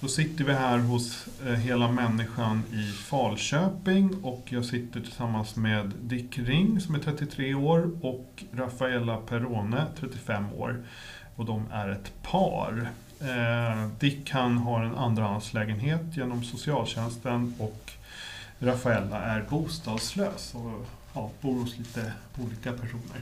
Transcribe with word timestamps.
Då 0.00 0.08
sitter 0.08 0.44
vi 0.44 0.52
här 0.52 0.78
hos 0.78 1.26
eh, 1.46 1.52
Hela 1.52 1.92
Människan 1.92 2.62
i 2.72 2.92
Falköping 2.92 4.24
och 4.24 4.42
jag 4.48 4.64
sitter 4.64 5.00
tillsammans 5.00 5.56
med 5.56 5.92
Dick 6.02 6.38
Ring 6.38 6.80
som 6.80 6.94
är 6.94 6.98
33 6.98 7.54
år 7.54 7.90
och 8.02 8.44
Rafaela 8.52 9.16
Perone, 9.16 9.86
35 10.00 10.52
år. 10.52 10.82
Och 11.36 11.44
de 11.44 11.64
är 11.72 11.88
ett 11.88 12.12
par. 12.22 12.90
Eh, 13.20 13.88
Dick 13.98 14.30
han 14.30 14.58
har 14.58 14.84
en 14.84 14.94
andrahandslägenhet 14.94 16.16
genom 16.16 16.44
socialtjänsten 16.44 17.54
och 17.58 17.92
Rafaela 18.58 19.22
är 19.22 19.46
bostadslös 19.50 20.54
och 20.54 20.86
ja, 21.14 21.30
bor 21.40 21.54
hos 21.54 21.78
lite 21.78 22.12
olika 22.44 22.72
personer. 22.72 23.20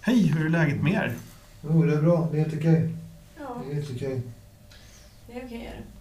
Hej, 0.00 0.26
hur 0.26 0.46
är 0.46 0.50
läget 0.50 0.82
med 0.82 0.92
er? 0.92 1.14
Jo, 1.62 1.82
det 1.82 1.94
är 1.94 2.02
bra. 2.02 2.28
Det 2.32 2.38
är 2.38 2.42
helt 2.44 2.56
okej. 2.56 2.96
Ja, 3.38 3.62
Det 3.64 3.70
är 3.70 3.74
helt 3.74 3.90
okej. 3.90 4.22
det 5.26 5.32
är 5.32 5.44
okej. 5.46 5.66
är 5.66 5.76
det. 5.76 5.95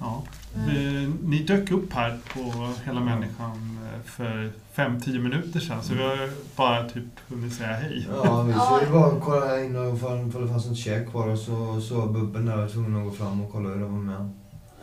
Ja. 0.00 0.22
Eh, 0.54 1.08
Ni 1.22 1.42
dök 1.46 1.70
upp 1.70 1.92
här 1.92 2.18
på 2.34 2.68
Hela 2.84 3.00
Människan 3.00 3.78
eh, 3.94 4.02
för 4.04 4.52
5-10 4.74 5.18
minuter 5.18 5.60
sedan 5.60 5.82
så 5.82 5.94
vi 5.94 6.02
har 6.02 6.30
bara 6.56 6.88
typ 6.88 7.04
hunnit 7.28 7.52
säga 7.54 7.72
hej. 7.72 8.08
Ja, 8.24 8.42
vi 8.42 8.52
skulle 8.52 8.92
bara 9.00 9.20
kolla 9.20 9.80
och 9.88 9.96
ifall 9.96 10.42
det 10.42 10.48
fanns 10.48 10.66
något 10.68 10.76
käk 10.78 11.10
kvar 11.10 11.28
och 11.28 11.38
så 11.38 11.80
så 11.80 12.06
Bubben 12.06 12.46
där 12.46 12.56
var 12.56 12.68
tvungen 12.68 12.96
att 12.96 13.04
gå 13.04 13.10
fram 13.10 13.40
och 13.44 13.52
kolla 13.52 13.68
hur 13.68 13.76
det 13.76 13.84
var 13.84 13.90
med. 13.98 14.30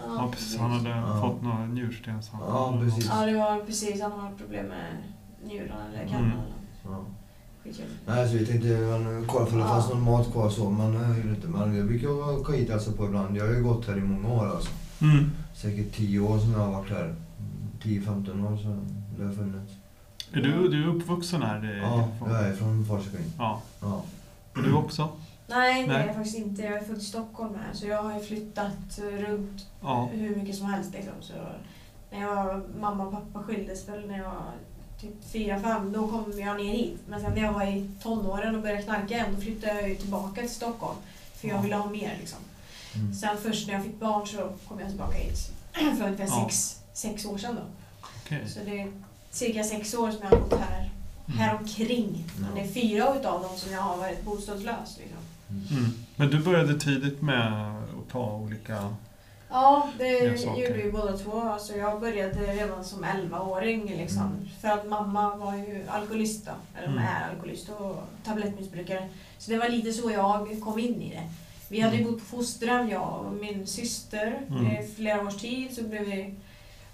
Ja, 0.07 0.29
precis. 0.31 0.57
Han 0.59 0.71
hade 0.71 0.89
Ja. 0.89 1.21
fått 1.21 1.41
några 1.43 1.65
njurstensanfall. 1.65 2.49
Ja, 2.49 2.77
precis. 2.81 3.09
Ja, 3.13 3.25
det 3.25 3.33
var 3.37 3.59
precis. 3.65 4.01
Han 4.01 4.11
har 4.11 4.31
problem 4.37 4.65
med 4.65 4.97
njurarna 5.45 5.85
eller 5.89 5.99
Mm. 5.99 6.09
cannan. 6.11 6.31
Ja. 6.83 7.05
Nej, 8.05 8.29
så 8.29 8.37
vi 8.37 8.45
tänkte 8.45 8.67
man, 8.77 9.25
kolla 9.27 9.47
ifall 9.47 9.59
det 9.59 9.63
Ja. 9.65 9.69
fanns 9.69 9.89
någon 9.89 10.01
mat 10.01 10.31
kvar 10.31 10.49
så, 10.49 10.69
men 10.69 10.93
jag 10.93 11.17
gjorde 11.17 11.29
inte. 11.29 11.47
Men 11.47 11.75
jag 11.75 11.85
brukar 11.87 12.39
åka 12.39 12.53
hit 12.53 12.69
hälsa 12.69 12.91
på 12.91 13.05
ibland. 13.05 13.37
Jag 13.37 13.45
har 13.47 13.53
ju 13.53 13.63
gått 13.63 13.87
här 13.87 13.97
i 13.97 14.01
många 14.01 14.29
år 14.33 14.45
alltså. 14.47 14.69
Mm. 15.01 15.31
Säkert 15.55 15.95
10 15.95 16.19
år 16.19 16.39
som 16.39 16.51
jag 16.51 16.59
har 16.59 16.71
varit 16.71 16.89
här. 16.89 17.15
10-15 17.83 18.53
år 18.53 18.57
så 18.57 18.77
det 19.17 19.25
har 19.25 19.31
funnits. 19.33 19.73
Är 20.31 20.41
du, 20.41 20.67
du 20.69 20.83
är 20.83 20.87
uppvuxen 20.95 21.41
här? 21.41 21.75
I, 21.75 21.79
Ja, 21.79 22.07
jag 22.29 22.47
är 22.47 22.53
från 22.53 22.85
Falköping. 22.85 23.25
ja. 23.37 23.61
Ja. 23.81 24.03
Och 24.55 24.63
du 24.63 24.73
också? 24.73 25.09
Nej, 25.47 25.87
det 25.87 25.93
är 25.93 25.97
Nej. 25.97 26.07
jag 26.07 26.15
faktiskt 26.15 26.37
inte. 26.37 26.61
Jag 26.61 26.73
är 26.73 26.83
född 26.83 26.97
i 26.97 27.01
Stockholm 27.01 27.53
här, 27.55 27.73
så 27.73 27.87
jag 27.87 28.03
har 28.03 28.13
ju 28.13 28.19
flyttat 28.19 28.99
runt 29.27 29.67
Ja. 29.81 30.09
hur 30.13 30.35
mycket 30.35 30.55
som 30.55 30.65
helst. 30.67 30.93
Liksom. 30.93 31.13
Så 31.21 31.33
när 32.11 32.21
jag 32.21 32.61
mamma 32.79 33.05
och 33.05 33.11
pappa 33.11 33.43
skildes 33.43 33.89
väl 33.89 34.07
när 34.07 34.17
jag 34.17 34.31
typ 35.03 35.33
4-5, 35.47 35.93
då 35.93 36.07
kom 36.07 36.39
jag 36.39 36.57
ner 36.57 36.73
hit. 36.73 36.97
Men 37.07 37.21
sen 37.21 37.33
när 37.33 37.41
jag 37.41 37.53
var 37.53 37.63
i 37.65 37.89
tonåren 38.03 38.55
och 38.55 38.61
började 38.61 38.81
knarka 38.83 39.13
igen, 39.13 39.35
då 39.35 39.41
flyttade 39.41 39.73
jag 39.81 39.89
ju 39.89 39.95
tillbaka 39.95 40.41
till 40.41 40.49
Stockholm. 40.49 40.97
För 41.35 41.47
jag 41.47 41.57
Ja. 41.57 41.61
ville 41.61 41.75
ha 41.75 41.89
mer 41.89 42.17
liksom. 42.19 42.39
Mm. 42.95 43.13
Sen 43.13 43.37
först 43.43 43.67
när 43.67 43.73
jag 43.73 43.83
fick 43.83 43.99
barn 43.99 44.27
så 44.27 44.37
kom 44.67 44.79
jag 44.79 44.89
tillbaka 44.89 45.17
hit. 45.17 45.51
För 45.73 46.05
ungefär 46.05 46.25
Ja. 46.27 46.43
sex, 46.49 46.79
sex 46.93 47.25
år 47.25 47.37
sedan 47.37 47.55
då. 47.55 47.61
Okej. 48.25 48.49
Så 48.49 48.59
det 48.65 48.79
är 48.81 48.91
cirka 49.31 49.63
sex 49.63 49.93
år 49.93 50.11
som 50.11 50.19
jag 50.21 50.29
har 50.29 50.39
bott 50.39 50.59
här, 50.59 50.89
Mm. 51.27 51.39
här 51.39 51.55
omkring. 51.57 52.23
Men 52.37 52.49
Ja. 52.49 52.55
det 52.63 52.69
är 52.69 52.73
fyra 52.73 53.15
utav 53.19 53.41
dem 53.41 53.57
som 53.57 53.71
jag 53.71 53.81
har 53.81 53.97
varit 53.97 54.23
bostadslös. 54.23 54.97
Liksom. 54.97 55.17
Mm. 55.77 55.93
Men 56.15 56.29
du 56.29 56.39
började 56.39 56.79
tidigt 56.79 57.21
med 57.21 57.71
att 57.77 58.09
ta 58.11 58.31
olika... 58.35 58.95
Ja, 59.53 59.89
det 59.97 60.19
gjorde 60.57 60.73
vi 60.83 60.91
båda 60.91 61.17
två. 61.17 61.41
Alltså 61.41 61.73
jag 61.75 61.99
började 62.01 62.39
redan 62.53 62.83
som 62.83 63.03
11-åring. 63.05 63.85
Liksom, 63.97 64.21
Mm. 64.21 64.49
För 64.61 64.67
att 64.67 64.87
mamma 64.87 65.35
var 65.35 65.55
ju 65.55 65.85
alkoholist. 65.89 66.45
Då, 66.45 66.51
eller 66.77 66.87
Mm. 66.87 67.03
är 67.03 67.29
alkoholist 67.29 67.69
och 67.69 68.03
tablettmissbrukare. 68.25 69.09
Så 69.37 69.51
det 69.51 69.57
var 69.57 69.69
lite 69.69 69.93
så 69.93 70.11
jag 70.11 70.61
kom 70.63 70.79
in 70.79 71.01
i 71.01 71.09
det. 71.09 71.29
Vi 71.69 71.79
hade 71.81 71.97
Mm. 71.97 72.11
bott 72.11 72.19
på 72.19 72.25
fosterhem, 72.37 72.89
jag 72.89 73.25
och 73.25 73.33
min 73.33 73.67
syster, 73.67 74.41
Mm. 74.49 74.65
i 74.67 74.87
flera 74.95 75.21
års 75.27 75.35
tid. 75.37 75.75
Så 75.75 75.83
blev 75.83 76.01
vi 76.05 76.35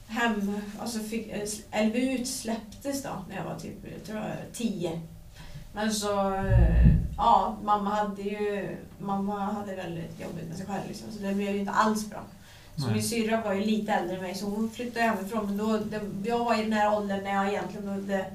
hem, 0.08 0.62
alltså 0.80 1.00
fick, 1.00 1.28
eh, 1.28 1.86
LVU 1.88 2.26
släpptes 2.26 3.04
då 3.04 3.10
när 3.30 3.36
jag 3.36 3.44
var 3.44 3.56
typ, 3.60 3.76
jag 3.94 4.04
tror 4.04 4.18
jag 4.20 4.28
tio. 4.54 5.02
Men 5.74 5.94
så, 5.94 6.34
eh, 6.34 6.86
ja, 7.18 7.58
mamma 7.64 7.90
hade 7.90 8.22
ju, 8.22 8.78
mamma 9.00 9.40
hade 9.40 9.76
väldigt 9.76 10.20
jobbigt 10.22 10.48
med 10.48 10.58
sig 10.58 10.66
själv 10.66 10.82
liksom, 10.88 11.12
så 11.12 11.20
det 11.24 11.34
blev 11.34 11.50
ju 11.54 11.60
inte 11.60 11.72
alls 11.72 12.10
bra. 12.10 12.20
Så 12.80 12.86
Nej. 12.86 12.94
min 12.94 13.04
syrra 13.04 13.42
var 13.42 13.54
ju 13.54 13.62
lite 13.66 13.92
äldre 13.92 14.16
än 14.16 14.22
mig 14.22 14.36
så 14.36 14.46
hon 14.46 14.70
flyttade 14.72 15.06
hemifrån. 15.06 15.46
Men 15.46 15.58
då, 15.58 15.78
det, 15.78 16.02
jag 16.30 16.40
var 16.46 16.60
i 16.60 16.64
den 16.64 16.74
här 16.74 16.98
åldern 16.98 17.24
när 17.24 17.34
jag 17.36 17.48
egentligen 17.50 17.86
behövde 17.86 18.26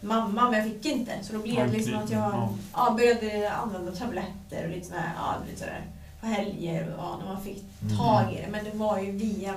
mamma 0.00 0.50
men 0.50 0.52
jag 0.60 0.64
fick 0.68 0.86
inte. 0.86 1.12
Så 1.22 1.32
då 1.32 1.38
blev 1.38 1.56
det 1.70 1.76
liksom 1.76 1.94
att 1.94 2.10
jag 2.10 2.20
Ja. 2.20 2.50
ja, 2.74 2.94
började 2.98 3.52
använda 3.52 3.92
tabletter 3.92 4.64
och 4.64 4.70
lite 4.70 4.86
sådär, 4.86 5.12
ja, 5.16 5.34
lite 5.46 5.58
sådär 5.60 5.82
på 6.20 6.26
helger 6.26 6.82
och 6.88 7.04
ja, 7.04 7.16
när 7.24 7.32
man 7.32 7.42
fick 7.42 7.64
Mm. 7.82 7.96
tag 7.98 8.32
i 8.32 8.36
det. 8.36 8.48
Men 8.50 8.64
det 8.64 8.70
var 8.74 8.98
ju 8.98 9.10
via, 9.10 9.54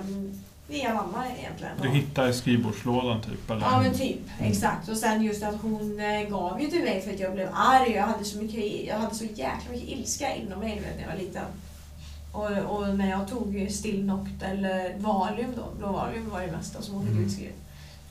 via 0.67 0.93
mamma 0.93 1.23
egentligen. 1.39 1.73
Du 1.81 1.89
hittade 1.89 2.29
i 2.29 2.33
skrivbordslådan 2.33 3.21
typ? 3.21 3.49
Eller? 3.51 3.61
Ja 3.61 3.79
men 3.81 3.93
typ, 3.93 4.19
Mm. 4.39 4.51
exakt. 4.51 4.89
Och 4.89 4.97
sen 4.97 5.21
just 5.23 5.43
att 5.43 5.55
hon 5.61 5.99
eh, 5.99 6.29
gav 6.29 6.61
ju 6.61 6.67
till 6.67 6.83
mig 6.83 7.01
för 7.01 7.13
att 7.13 7.19
jag 7.19 7.33
blev 7.33 7.49
arg. 7.53 7.91
Jag 7.91 8.03
hade 8.03 8.23
så, 8.25 8.37
mycket, 8.37 8.87
jag 8.87 8.95
hade 8.99 9.15
så 9.15 9.23
jäkla 9.25 9.71
mycket 9.71 9.89
ilska 9.89 10.35
inom 10.35 10.59
mig 10.59 10.75
vet, 10.79 10.95
när 10.95 11.01
jag 11.03 11.09
var 11.11 11.19
liten. 11.19 11.45
Och, 12.31 12.77
och 12.77 12.97
när 12.97 13.09
jag 13.09 13.27
tog 13.27 13.67
Stilnoct 13.71 14.43
eller 14.43 14.95
Valium 14.97 15.51
då, 15.55 15.63
blå 15.77 15.91
Valium 15.91 16.29
var 16.29 16.41
det 16.41 16.51
mesta 16.51 16.81
som 16.81 16.95
hon 16.95 17.07
fick 17.07 17.17
utskrivet. 17.17 17.55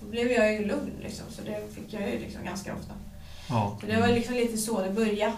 Då 0.00 0.06
blev 0.06 0.31
jag 0.31 0.53
ju 0.53 0.66
lugn 0.66 0.91
liksom, 1.03 1.25
så 1.31 1.42
det 1.42 1.75
fick 1.75 1.92
jag 1.92 2.10
ju 2.10 2.19
liksom 2.19 2.44
ganska 2.44 2.75
ofta. 2.75 2.92
Ja. 3.48 3.76
Så 3.81 3.86
det 3.86 4.00
var 4.00 4.08
liksom 4.08 4.34
lite 4.34 4.56
så 4.56 4.82
det 4.82 4.91
började. 4.91 5.32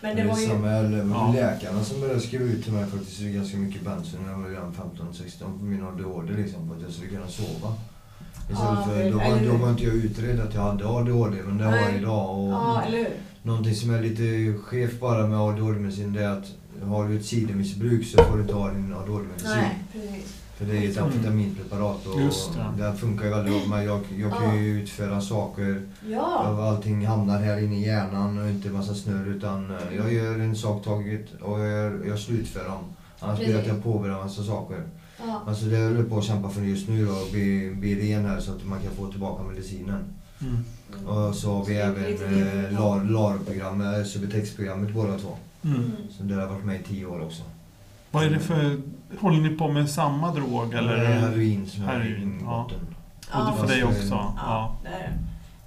Men 0.00 0.16
det 0.16 0.22
det 0.22 0.28
var 0.28 0.38
ju... 0.38 0.46
samma, 0.46 0.68
Ja. 1.14 1.32
läkarna 1.34 1.84
som 1.84 2.00
började 2.00 2.20
skriva 2.20 2.44
ut 2.44 2.64
till 2.64 2.72
mig 2.72 2.86
faktiskt 2.86 3.20
ganska 3.20 3.56
mycket 3.56 3.82
bensin 3.82 4.20
när 4.24 4.30
jag 4.32 4.38
var 4.38 4.48
redan 4.48 4.74
15-16 5.12 5.58
på 5.58 5.64
min 5.64 5.82
ADHD 5.86 6.32
liksom, 6.32 6.68
för 6.68 6.76
att 6.76 6.82
jag 6.82 6.90
skulle 6.92 7.08
kunna 7.10 7.28
sova. 7.28 7.74
Istället 8.50 8.60
Ja, 8.60 8.84
för, 8.86 9.10
då, 9.10 9.18
var, 9.18 9.52
då 9.52 9.56
var 9.64 9.70
inte 9.70 9.84
jag 9.84 9.94
utredd 9.94 10.40
att 10.40 10.54
jag 10.54 10.62
hade 10.62 10.88
ADHD, 10.88 11.42
men 11.42 11.58
det 11.58 11.64
har 11.64 11.76
jag 11.76 11.94
idag. 11.94 12.38
Och 12.38 12.52
Ja, 12.52 12.82
eller 12.86 12.98
hur? 12.98 13.08
Någonting 13.42 13.74
som 13.74 13.94
är 13.94 14.02
lite 14.02 14.58
skevt 14.62 15.00
bara 15.00 15.26
med 15.26 15.38
ADHD-medicin 15.38 16.12
det 16.12 16.24
är 16.24 16.28
att 16.28 16.46
har 16.82 17.08
du 17.08 17.16
ett 17.16 17.24
sidomissbruk 17.24 18.06
så 18.06 18.22
får 18.24 18.36
du 18.38 18.52
ha 18.52 18.70
din 18.70 18.94
ADHD-medicin. 18.94 19.50
Nej, 19.50 19.78
precis. 19.92 20.32
För 20.56 20.64
det 20.64 20.76
är 20.78 20.88
ett 20.90 20.96
Mm. 20.96 21.04
amfetaminpreparat 21.04 22.06
och 22.06 22.20
Just 22.20 22.50
det. 22.76 22.84
det 22.84 22.92
funkar 22.96 23.24
ju 23.24 23.30
väldigt 23.30 23.52
bra. 23.68 23.76
Men 23.76 23.84
jag, 23.86 24.00
jag 24.18 24.32
kan 24.32 24.58
ju 24.64 24.82
utföra 24.82 25.20
saker 25.20 25.82
Ja. 26.08 26.48
och 26.50 26.64
allting 26.64 27.06
hamnar 27.06 27.38
här 27.40 27.58
inne 27.64 27.76
i 27.76 27.86
hjärnan 27.86 28.38
och 28.38 28.48
inte 28.48 28.68
massa 28.68 28.94
snurr 28.94 29.26
utan 29.36 29.70
eh, 29.70 29.96
jag 29.96 30.12
gör 30.12 30.38
en 30.38 30.56
sak 30.56 30.84
taget 30.84 31.26
och 31.42 31.60
jag, 31.60 31.68
gör- 31.68 32.04
jag 32.08 32.18
slutför 32.18 32.64
dem. 32.64 32.84
Annars 33.20 33.38
blir 33.38 33.52
det 33.54 33.60
att 33.60 33.66
jag 33.66 33.82
påbörjar 33.84 34.16
massa 34.24 34.42
saker. 34.42 34.82
ja. 35.18 35.42
Alltså 35.46 35.64
det 35.64 35.78
jag 35.78 35.88
håller 35.88 36.02
på 36.02 36.18
att 36.18 36.24
kämpa 36.24 36.48
för 36.50 36.62
just 36.62 36.88
nu 36.88 37.06
då, 37.06 37.12
att 37.12 37.30
bli, 37.32 37.70
bli 37.80 38.12
ren 38.14 38.24
här 38.24 38.40
så 38.40 38.52
att 38.52 38.64
man 38.66 38.78
kan 38.80 38.92
få 38.96 39.10
tillbaka 39.10 39.42
medicinen. 39.42 40.04
Mm. 40.40 40.64
Och 41.06 41.34
så 41.34 41.54
har 41.54 41.64
vi 41.64 41.76
är 41.78 41.86
även 41.88 42.02
eh, 42.64 42.80
LAR- 42.80 43.10
LAR-programmet, 43.10 44.06
Subutex-programmet 44.06 44.94
båda 44.94 45.18
två. 45.18 45.36
Mm. 45.66 45.78
Mm. 45.78 45.92
Så 46.10 46.22
det 46.22 46.34
har 46.34 46.46
varit 46.46 46.64
med 46.64 46.80
i 46.80 46.84
tio 46.84 47.06
år 47.06 47.20
också. 47.24 47.42
Vad 48.10 48.24
är 48.24 48.30
det 48.30 48.38
för... 48.40 48.80
Håller 49.20 49.40
ni 49.40 49.56
på 49.56 49.68
med 49.68 49.90
samma 49.90 50.32
drog 50.34 50.74
eller? 50.74 50.96
Det 50.96 51.06
är 51.06 51.20
heroin 51.20 51.66
som 51.66 51.82
är 51.84 51.86
Heroin, 51.88 52.40
i 52.40 52.42
ja. 52.44 52.62
botten. 52.68 52.94
Och 53.32 53.52
det 53.52 53.58
för 53.58 53.66
dig 53.66 53.84
också? 53.84 54.04
Ja, 54.14 54.34
Ja. 54.36 54.76
det 54.82 54.88
är 54.88 54.98
det. 54.98 55.12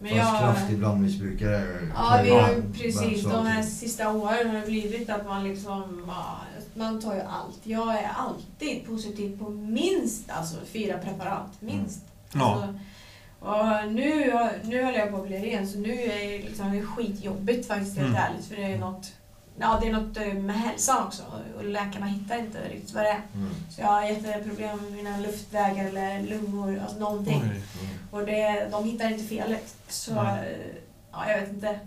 Men 0.02 0.10
Fast 0.10 0.34
jag... 0.34 0.40
kraftig 0.40 0.78
blandmissbrukare. 0.78 1.66
Ja, 1.96 2.20
vi 2.24 2.30
har 2.30 2.40
Ja, 2.40 2.48
precis 2.74 3.24
de 3.24 3.46
här 3.46 3.64
sista 3.64 4.10
åren 4.12 4.50
har 4.50 4.56
det 4.60 4.66
blivit 4.66 5.10
att 5.10 5.26
man 5.26 5.44
liksom, 5.44 6.04
ja, 6.08 6.38
man 6.74 7.02
tar 7.02 7.14
ju 7.16 7.22
allt. 7.22 7.60
Jag 7.64 7.96
är 7.96 8.10
alltid 8.16 8.86
positiv 8.88 9.40
på 9.40 9.50
minst 9.50 10.30
alltså 10.32 10.58
fyra 10.66 10.98
preparat, 10.98 11.52
minst. 11.60 12.06
Ja. 12.34 12.54
Alltså, 12.54 12.74
och 13.40 13.92
nu, 13.94 14.34
nu 14.64 14.84
håller 14.86 15.00
jag 15.00 15.12
på 15.12 15.18
att 15.18 15.28
bli 15.28 15.38
ren 15.38 15.68
så 15.68 15.80
nu 15.80 15.92
är 15.94 16.30
det, 16.30 16.38
liksom, 16.38 16.72
det 16.72 16.78
är 16.78 16.84
skitjobbigt 16.86 17.68
faktiskt 17.68 17.98
helt 17.98 18.10
Mm. 18.10 18.22
ärligt 18.22 18.46
för 18.46 18.56
det 18.56 18.64
är 18.74 18.78
något 18.80 19.12
Ja, 19.60 19.78
det 19.82 19.88
är 19.88 19.94
något 19.94 20.18
eh, 20.18 20.34
med 20.34 20.56
hälsan 20.60 21.08
också 21.08 21.24
och 21.58 21.66
läkarna 21.66 22.06
hittar 22.06 22.38
inte 22.40 22.58
riktigt 22.70 22.94
vad 22.96 23.04
det 23.04 23.10
är. 23.10 23.22
Mm. 23.36 23.50
Så 23.70 23.82
jag 23.82 23.88
har 23.88 24.02
jätteproblem 24.04 24.78
med 24.78 24.92
mina 24.92 25.18
luftvägar 25.20 25.86
eller 25.86 26.22
lungor, 26.24 26.80
alltså 26.84 27.00
någonting. 27.00 27.42
Oj. 27.44 27.48
Mm. 27.48 27.64
Och 28.12 28.26
det, 28.26 28.68
de 28.72 28.84
hittar 28.84 29.12
inte 29.12 29.24
felet. 29.24 29.76
Så 29.90 30.14
Nej. 30.14 30.54
eh, 30.54 30.76
ja, 31.12 31.32
jag 31.32 31.40
vet 31.42 31.50
inte 31.50 31.80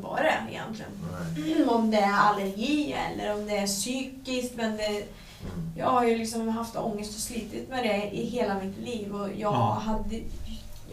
vad, 0.00 0.16
det 0.22 0.28
är 0.28 0.46
egentligen. 0.50 0.90
Nej. 1.36 1.64
Om 1.68 1.90
det 1.90 1.98
är 2.00 2.12
allergi 2.12 2.92
eller 2.92 3.34
om 3.34 3.46
det 3.46 3.56
är 3.56 3.66
psykiskt. 3.66 4.56
Men 4.56 4.76
det, 4.76 5.02
Mm. 5.44 5.72
jag 5.76 5.86
har 5.86 6.04
ju 6.04 6.16
liksom 6.18 6.48
haft 6.48 6.76
ångest 6.76 7.14
och 7.14 7.20
slitit 7.20 7.68
med 7.68 7.84
det 7.84 8.10
i 8.16 8.24
hela 8.26 8.54
mitt 8.58 8.78
liv. 8.78 9.14
Och 9.14 9.28
jag, 9.28 9.52
Ja. 9.54 9.82
hade, 9.84 10.20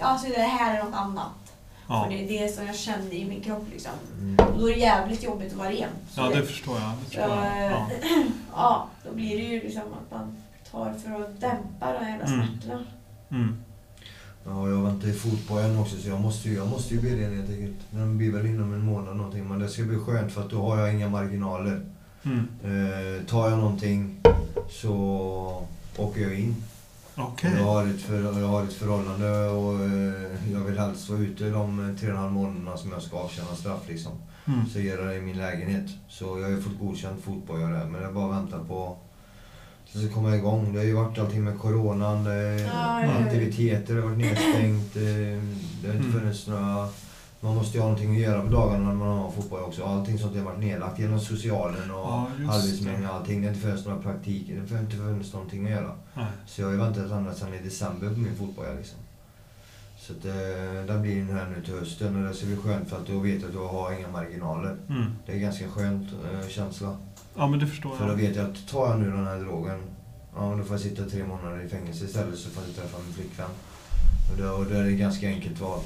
alltså 0.01 0.27
det 0.27 0.41
här 0.41 0.79
är 0.79 0.83
något 0.83 0.93
annat. 0.95 1.46
Ja, 1.89 2.03
För 2.03 2.09
det 2.17 2.39
är 2.39 2.43
det 2.43 2.51
som 2.53 2.65
jag 2.67 2.75
kände 2.75 3.15
i 3.15 3.25
min 3.25 3.41
kropp 3.41 3.65
liksom. 3.71 3.91
Mm. 4.21 4.35
Och 4.53 4.59
då 4.59 4.69
är 4.69 4.73
det 4.73 4.79
jävligt 4.79 5.23
jobbigt 5.23 5.51
att 5.51 5.57
vara 5.57 5.69
ren. 5.69 5.89
Så 6.09 6.21
ja 6.21 6.29
det 6.29 6.43
förstår 6.45 6.79
jag. 6.79 6.91
Det 6.99 7.05
förstår 7.05 7.23
jag. 7.45 7.71
Ja. 7.71 7.87
ja, 8.55 8.87
då 9.05 9.15
blir 9.15 9.37
det 9.37 9.43
ju 9.43 9.61
liksom 9.63 9.81
att 9.81 10.11
man 10.17 10.35
tar 10.71 10.93
för 10.93 11.21
att 11.21 11.41
dämpa 11.41 11.93
de 11.93 12.05
jävla 12.07 12.25
Mm. 12.25 12.47
smärtorna. 12.47 12.83
Mm. 13.31 13.55
Ja, 14.45 14.69
jag 14.69 14.81
väntar 14.83 15.07
i 15.07 15.13
fotbollen 15.13 15.79
också 15.79 15.97
så 15.97 16.09
jag 16.09 16.21
måste 16.21 16.49
ju, 16.49 16.55
jag 16.55 16.67
måste 16.67 16.93
ju 16.93 16.99
bli 17.01 17.23
ren 17.23 17.35
helt 17.37 17.49
enkelt. 17.49 17.75
Den 17.91 18.17
blir 18.17 18.31
väl 18.31 18.45
inom 18.45 18.73
en 18.73 18.81
månad 18.85 19.15
någonting 19.17 19.47
men 19.47 19.59
det 19.59 19.69
ska 19.69 19.83
bli 19.83 19.97
skönt 19.97 20.31
för 20.33 20.41
att 20.41 20.49
då 20.49 20.61
har 20.61 20.77
jag 20.77 20.93
inga 20.93 21.09
marginaler. 21.09 21.81
Mm. 22.23 22.47
Eh, 22.63 23.25
tar 23.25 23.49
jag 23.49 23.59
någonting 23.59 24.19
så 24.69 24.93
åker 25.97 26.21
jag 26.21 26.39
in. 26.39 26.55
Okej. 27.17 27.51
Jag, 27.57 27.63
har 27.63 27.87
ett 27.87 28.01
för, 28.01 28.23
jag 28.39 28.47
har 28.47 28.63
ett 28.63 28.73
förhållande 28.73 29.47
och 29.49 29.73
eh, 29.73 30.51
jag 30.53 30.59
vill 30.59 30.79
helst 30.79 31.09
vara 31.09 31.19
ute 31.19 31.49
de 31.49 31.97
tre 31.99 32.07
och 32.09 32.15
en 32.15 32.21
halv 32.21 32.31
månaderna 32.33 32.77
som 32.77 32.91
jag 32.91 33.01
ska 33.01 33.17
avtjäna 33.17 33.55
straff 33.55 33.81
liksom. 33.87 34.11
Mm. 34.47 34.65
Så 34.73 34.79
gör 34.79 34.97
jag 34.97 35.07
det 35.07 35.15
i 35.15 35.21
min 35.21 35.37
lägenhet. 35.37 35.85
Så 36.09 36.25
jag 36.25 36.43
har 36.43 36.49
ju 36.49 36.61
fått 36.61 36.79
godkänt 36.79 37.23
fotbollare 37.23 37.85
men 37.85 38.01
jag 38.01 38.13
bara 38.13 38.27
väntar 38.39 38.59
på 38.63 38.97
så 39.85 39.99
ska 39.99 40.09
komma 40.13 40.35
igång. 40.35 40.73
Det 40.73 40.79
har 40.79 40.85
ju 40.85 40.93
varit 40.93 41.19
allting 41.19 41.43
med 41.43 41.59
coronan, 41.59 42.23
det 42.23 42.61
ja. 42.61 43.01
aktiviteter 43.25 43.95
har 43.95 44.01
varit 44.01 44.17
nedstängt. 44.17 44.95
eh, 44.95 45.01
Det 45.81 45.87
har 45.87 45.95
inte 45.95 46.07
Mm. 46.07 46.11
funnits 46.13 46.47
några... 46.47 46.87
Man 47.41 47.55
måste 47.55 47.77
ju 47.77 47.81
ha 47.81 47.89
någonting 47.89 48.15
att 48.15 48.21
göra 48.21 48.41
på 48.41 48.47
dagarna 48.47 48.87
när 48.87 48.93
man 48.95 49.07
har 49.17 49.31
fotboll 49.31 49.63
också. 49.63 49.83
Allting 49.83 50.19
sånt 50.19 50.35
har 50.37 50.43
varit 50.43 50.59
nedlagt 50.59 50.99
genom 50.99 51.19
socialen 51.19 51.91
och 51.91 51.97
Ja, 51.97 52.27
arbetsförmedlingen 52.49 53.01
det. 53.01 53.09
och 53.09 53.15
allting. 53.15 53.41
Det 53.41 53.47
har 53.47 53.53
inte 53.53 53.65
funnits 53.67 53.85
några 53.85 54.01
praktiker. 54.01 54.61
Det 54.69 54.75
har 54.75 54.81
inte 54.81 54.95
funnits 54.97 55.33
någonting 55.33 55.65
att 55.65 55.71
göra. 55.71 55.91
Nej. 56.13 56.25
Så 56.47 56.61
jag 56.61 56.67
har 56.67 56.71
ju 56.73 56.79
väntat 56.79 57.11
ända 57.11 57.33
sedan 57.33 57.53
i 57.53 57.59
december 57.63 58.09
på 58.13 58.19
min 58.19 58.35
fotboll 58.35 58.65
liksom. 58.77 58.97
Så 59.99 60.13
att, 60.13 60.25
eh, 60.25 60.85
den 60.87 61.01
blir 61.01 61.15
den 61.15 61.29
här 61.37 61.47
nu 61.57 61.63
till 61.65 61.73
hösten 61.73 62.15
och 62.23 62.27
det 62.29 62.33
ska 62.35 62.45
bli 62.45 62.55
skönt 62.57 62.89
för 62.89 62.97
att 62.97 63.07
då 63.07 63.19
vet 63.19 63.41
jag 63.41 63.49
att 63.49 63.55
jag 63.55 63.67
har 63.67 63.91
inga 63.99 64.07
marginaler. 64.07 64.77
Mm. 64.89 65.05
Det 65.25 65.31
är 65.31 65.37
ganska 65.37 65.67
skönt 65.69 66.07
eh, 66.33 66.47
känsla. 66.47 66.97
Ja, 67.37 67.47
men 67.47 67.59
det 67.59 67.67
förstår 67.67 67.95
För 67.95 68.05
då 68.05 68.11
jag. 68.11 68.17
vet 68.17 68.35
jag 68.35 68.45
att 68.49 68.67
tar 68.67 68.87
jag 68.89 68.99
nu 68.99 69.11
den 69.11 69.25
här 69.27 69.39
drogen, 69.39 69.79
ja 70.35 70.55
då 70.57 70.63
får 70.63 70.73
jag 70.73 70.81
sitta 70.81 71.03
tre 71.05 71.23
månader 71.25 71.61
i 71.65 71.69
fängelse 71.69 72.05
istället 72.05 72.37
så 72.39 72.49
får 72.49 72.63
jag 72.67 72.75
träffa 72.75 72.97
min 73.05 73.13
flickvän. 73.13 73.49
Och 74.31 74.37
då, 74.43 74.49
och 74.49 74.65
då 74.65 74.75
är 74.75 74.83
det 74.83 74.91
ganska 74.91 75.27
enkelt 75.27 75.59
val. 75.61 75.79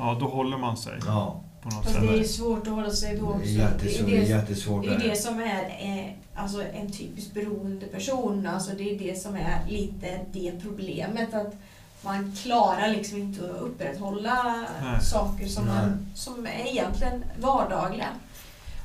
Ja, 0.00 0.16
då 0.20 0.26
håller 0.26 0.58
man 0.58 0.76
sig 0.76 0.92
Ja, 1.06 1.40
på 1.62 1.68
något 1.68 1.84
Fast 1.84 2.00
det 2.00 2.08
är 2.08 2.12
ju 2.16 2.22
sätt. 2.24 2.30
svårt 2.30 2.66
att 2.66 2.72
hålla 2.72 2.90
sig 2.90 3.16
då 3.16 3.26
det 3.26 3.32
också. 3.32 3.44
är 3.48 3.52
jättesvårt. 3.52 4.06
det, 4.10 4.16
är 4.16 4.20
det, 4.20 4.26
jättesvårt. 4.26 4.84
det 4.84 4.94
är 4.94 4.98
det 5.10 5.16
som 5.16 5.40
är 5.40 5.64
eh, 5.80 6.12
alltså 6.42 6.62
en 6.74 6.90
typisk 6.92 7.34
beroende 7.34 7.86
person. 7.86 8.46
Alltså 8.46 8.70
det 8.78 8.94
är 8.94 8.98
det 8.98 9.20
som 9.20 9.34
är 9.34 9.60
lite 9.68 10.20
det 10.32 10.52
problemet. 10.62 11.34
Att 11.34 11.54
man 12.02 12.36
klarar 12.42 12.88
liksom 12.88 13.18
inte 13.18 13.44
att 13.50 13.60
upprätthålla 13.60 14.64
Nej. 14.82 15.00
saker 15.00 15.46
som, 15.48 15.64
Nej. 15.64 15.74
man, 15.74 16.06
som 16.14 16.46
är 16.46 16.66
egentligen 16.70 17.24
vardagliga. 17.40 18.08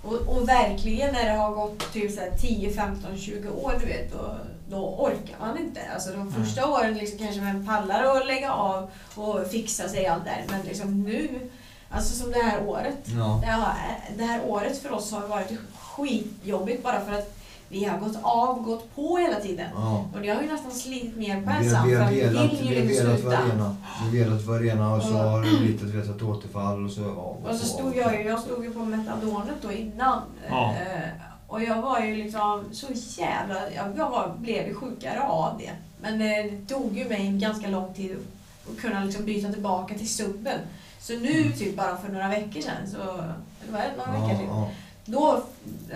Och, 0.03 0.13
och 0.13 0.49
verkligen 0.49 1.13
när 1.13 1.25
det 1.25 1.37
har 1.37 1.51
gått 1.51 1.93
typ 1.93 2.11
så 2.11 2.19
här 2.19 2.31
10, 2.41 2.73
15, 2.73 3.17
20 3.17 3.49
år, 3.49 3.73
du 3.79 3.85
vet, 3.85 4.11
då, 4.11 4.37
då 4.69 4.77
orkar 4.77 5.35
man 5.39 5.57
inte. 5.57 5.81
Alltså 5.93 6.11
de 6.11 6.31
första 6.31 6.67
åren 6.69 6.93
liksom 6.93 7.19
kanske 7.19 7.41
man 7.41 7.65
pallar 7.65 8.03
att 8.17 8.27
lägga 8.27 8.53
av 8.53 8.89
och 9.15 9.47
fixa 9.51 9.89
sig 9.89 10.07
allt 10.07 10.25
där. 10.25 10.43
Men 10.49 10.61
liksom 10.61 11.03
nu, 11.03 11.49
alltså 11.89 12.15
som 12.23 12.31
det 12.31 12.39
här 12.43 12.67
året. 12.67 12.97
Ja. 13.17 13.37
Det 13.41 13.47
här, 13.47 13.99
det 14.17 14.23
här 14.23 14.41
året 14.45 14.77
för 14.81 14.91
oss 14.91 15.11
har 15.11 15.27
varit 15.27 15.51
skitjobbigt 15.79 16.83
bara 16.83 17.01
för 17.05 17.11
att 17.13 17.31
vi 17.69 17.85
har 17.85 17.97
gått 17.99 18.17
av, 18.21 18.61
gått 18.63 18.95
på 18.95 19.17
hela 19.17 19.39
tiden. 19.39 19.69
ja. 19.75 20.05
Och 20.15 20.21
det 20.21 20.29
har 20.29 20.41
ju 20.41 20.47
nästan 20.51 20.71
slitit 20.71 21.15
mer 21.17 21.41
på 21.41 21.49
ensam 21.49 21.87
vi 21.87 21.93
för 21.95 22.01
har 22.01 22.07
att 22.07 22.13
vi 22.13 22.21
velat, 22.21 22.51
vi 22.53 22.57
ju 22.67 22.75
har 22.79 22.85
liksom 22.85 23.05
velat 23.07 23.23
vara 23.23 23.37
sluta. 23.41 23.53
rena. 23.55 23.75
Vi 24.11 24.19
har 24.19 24.25
velat 24.29 24.45
vara 24.45 24.59
rena 24.59 24.93
och 24.95 25.01
så 25.03 25.13
Ja. 25.13 25.17
har 25.29 25.41
det 25.43 25.57
blivit 25.57 25.81
ett, 25.83 26.15
ett 26.15 26.21
återfall 26.21 26.85
och 26.85 26.91
så... 26.91 27.01
Ja, 27.01 27.49
Och 27.49 27.55
så 27.55 27.65
stod 27.65 27.95
jag 27.95 28.13
ju, 28.13 28.27
jag 28.27 28.39
stod 28.39 28.63
ju 28.65 28.71
på 28.73 28.79
metadonet 28.79 29.55
då 29.61 29.71
innan. 29.71 30.21
Ja. 30.49 30.73
Eh, 30.73 31.09
Och 31.55 31.63
jag 31.63 31.81
var 31.81 31.99
ju 31.99 32.15
liksom 32.15 32.63
så 32.71 32.87
jävla, 33.21 33.71
jag 33.71 34.09
var, 34.09 34.33
blev 34.39 34.67
ju 34.67 34.73
sjukare 34.75 35.21
av 35.21 35.57
det. 35.59 35.71
Men 36.01 36.19
det 36.19 36.51
tog 36.73 36.97
ju 36.97 37.09
mig 37.09 37.27
en 37.27 37.39
ganska 37.39 37.67
lång 37.67 37.93
tid 37.93 38.17
att 38.71 38.81
kunna 38.81 39.03
liksom 39.03 39.25
byta 39.25 39.51
tillbaka 39.51 39.95
till 39.97 40.09
subben. 40.09 40.59
Så 40.99 41.13
nu, 41.13 41.41
Mm. 41.41 41.53
typ 41.53 41.75
bara 41.77 41.97
för 41.97 42.09
några 42.11 42.27
veckor 42.27 42.61
sedan, 42.61 42.87
så, 42.91 42.97
eller 43.01 43.71
vad 43.71 43.81
är 43.81 43.85
det, 43.91 43.97
några 43.97 44.11
veckor 44.11 44.39
typ, 44.39 44.47
ja. 44.49 44.69
Då 45.05 45.43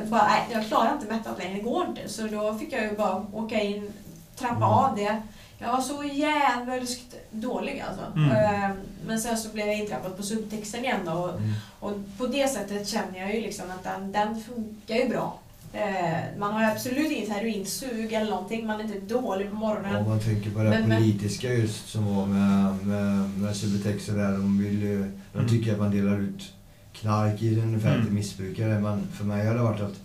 bara, 0.10 0.28
nej, 0.28 0.42
jag 0.52 0.68
klarar 0.68 0.94
inte 0.94 1.14
mättat 1.14 1.38
längre, 1.40 1.54
det 1.56 1.62
går 1.62 1.86
inte. 1.88 2.10
Så 2.10 2.28
då 2.28 2.54
fick 2.58 2.74
jag 2.74 2.84
ju 2.84 2.96
bara 2.98 3.26
åka 3.34 3.62
in, 3.62 3.94
trappa 4.36 4.56
Mm. 4.56 4.64
av 4.70 4.96
det. 4.96 5.22
Jag 5.60 5.72
var 5.72 5.82
så 5.82 6.04
jävligt 6.04 7.16
dålig 7.32 7.84
alltså. 7.90 8.04
Mm. 8.16 8.32
Eh, 8.32 8.70
Men 9.06 9.20
sen 9.22 9.38
så 9.38 9.50
blev 9.50 9.68
jag 9.68 9.78
intrappad 9.78 10.18
på 10.18 10.24
subtexten 10.24 10.86
igen 10.86 11.00
då. 11.06 11.12
Och, 11.12 11.30
Mm. 11.30 11.54
och 11.80 11.92
på 12.18 12.28
det 12.28 12.48
sättet 12.48 12.88
känner 12.88 13.20
jag 13.20 13.36
ju 13.36 13.42
liksom 13.42 13.66
att 13.72 13.84
den, 13.84 14.12
den 14.12 14.44
funkar 14.44 14.96
ju 14.96 15.10
bra. 15.10 15.38
Eh, 15.74 16.40
Man 16.40 16.54
har 16.54 16.64
absolut 16.72 17.12
inget 17.12 17.30
heroinsug 17.30 18.14
eller 18.14 18.30
någonting, 18.32 18.68
man 18.68 18.80
är 18.80 18.84
inte 18.84 19.14
dålig 19.14 19.50
på 19.50 19.56
morgonen. 19.56 19.96
Om 19.96 20.10
man 20.10 20.20
tänker 20.20 20.52
på 20.52 20.60
det 20.64 20.70
Men- 20.70 20.98
politiska 20.98 21.54
just 21.54 21.90
som 21.90 22.16
var 22.16 22.26
med, 22.26 22.76
med, 22.88 23.30
med 23.40 23.56
Subutex 23.56 24.10
och 24.10 24.16
där. 24.16 24.32
De, 24.32 24.58
vill, 24.64 24.82
ju- 24.82 25.12
de 25.34 25.38
Mm. 25.40 25.50
tycker 25.50 25.74
att 25.74 25.80
man 25.80 25.92
delar 25.92 26.20
ut 26.20 26.54
knark 26.94 27.42
i 27.42 27.60
ungefär 27.60 27.92
till 27.94 28.02
Mm. 28.02 28.16
missbrukare. 28.16 28.80
Men 28.80 29.08
för 29.14 29.24
mig 29.26 29.48
har 29.48 29.54
det 29.56 29.62
varit 29.62 29.82
att 29.82 29.96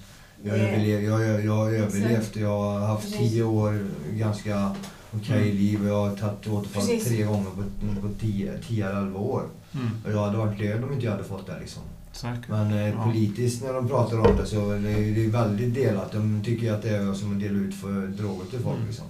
jag, 0.42 0.58
Det- 0.58 0.68
överlev, 0.68 1.04
jag, 1.04 1.22
jag, 1.22 1.44
jag 1.44 1.56
har 1.56 1.70
överlevt. 1.70 2.36
Jag 2.36 2.48
har 2.58 2.78
haft 2.80 3.02
Precis. 3.12 3.30
tio 3.30 3.42
år 3.44 3.86
ganska 4.12 4.74
okej 5.16 5.42
Mm. 5.42 5.56
liv 5.56 5.82
och 5.82 5.88
jag 5.88 6.08
har 6.08 6.16
tagit 6.16 6.46
återfall 6.48 6.82
Precis. 6.82 7.04
tre 7.08 7.22
gånger 7.22 7.50
på, 7.50 7.62
på 8.08 8.14
tio, 8.20 8.52
tio 8.68 8.88
eller 8.90 9.00
elva 9.00 9.18
år. 9.20 9.42
Mm. 9.74 9.90
Och 10.04 10.12
jag 10.12 10.24
hade 10.26 10.38
varit 10.38 10.58
död 10.58 10.84
om 10.84 10.92
inte 10.92 11.04
jag 11.04 11.12
hade 11.12 11.24
fått 11.24 11.46
det 11.46 11.60
liksom. 11.60 11.82
Säkert. 12.14 12.48
Men 12.48 12.72
eh, 12.72 12.88
Ja. 12.88 13.04
politiskt 13.04 13.62
när 13.64 13.72
de 13.72 13.88
pratar 13.88 14.18
om 14.30 14.36
det 14.36 14.46
så 14.46 14.70
är 14.70 14.78
det, 14.78 14.88
det 15.14 15.24
är 15.24 15.30
väldigt 15.30 15.74
delat. 15.74 16.12
De 16.12 16.42
tycker 16.44 16.72
att 16.72 16.82
det 16.82 16.90
är 16.90 17.14
som 17.14 17.32
att 17.32 17.40
dela 17.40 17.58
ut 17.58 17.74
för 17.74 18.06
droger 18.06 18.44
till 18.50 18.58
folk 18.60 18.76
Mm. 18.76 18.86
liksom. 18.88 19.06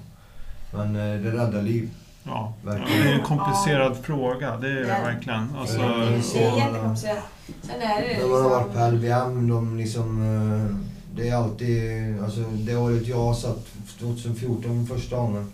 Men 0.73 0.97
eh, 0.97 1.21
det 1.23 1.31
räddar 1.31 1.63
liv. 1.63 1.91
Ja. 2.27 2.31
ja, 2.65 2.71
Verkligen. 2.71 3.03
det 3.03 3.11
är 3.11 3.15
en 3.15 3.25
komplicerad 3.25 3.97
fråga. 4.03 4.57
Det 4.57 4.69
är 4.69 4.75
det 4.75 4.81
Ja. 4.89 4.95
verkligen. 5.05 5.55
Alltså, 5.59 5.79
det, 5.79 5.85
är, 5.85 5.89
det 5.99 6.45
är 6.45 6.53
och, 6.53 6.59
jättekomplicerat. 6.59 7.25
Sen 7.63 7.83
är 7.83 8.01
det 8.03 8.19
När 8.23 8.29
man 8.29 8.43
har 8.43 8.51
varit 8.51 8.73
på 8.73 8.91
liksom... 8.91 8.95
LVM, 8.95 9.49
de 9.49 9.77
liksom... 9.77 10.23
eh, 10.23 10.77
Det 11.17 11.29
är 11.29 11.37
alltid... 11.37 12.23
Alltså 12.23 12.41
det 12.41 12.77
året 12.77 13.07
jag 13.07 13.37
satt, 13.37 13.67
2014 13.99 14.87
första 14.87 15.17
gången. 15.17 15.53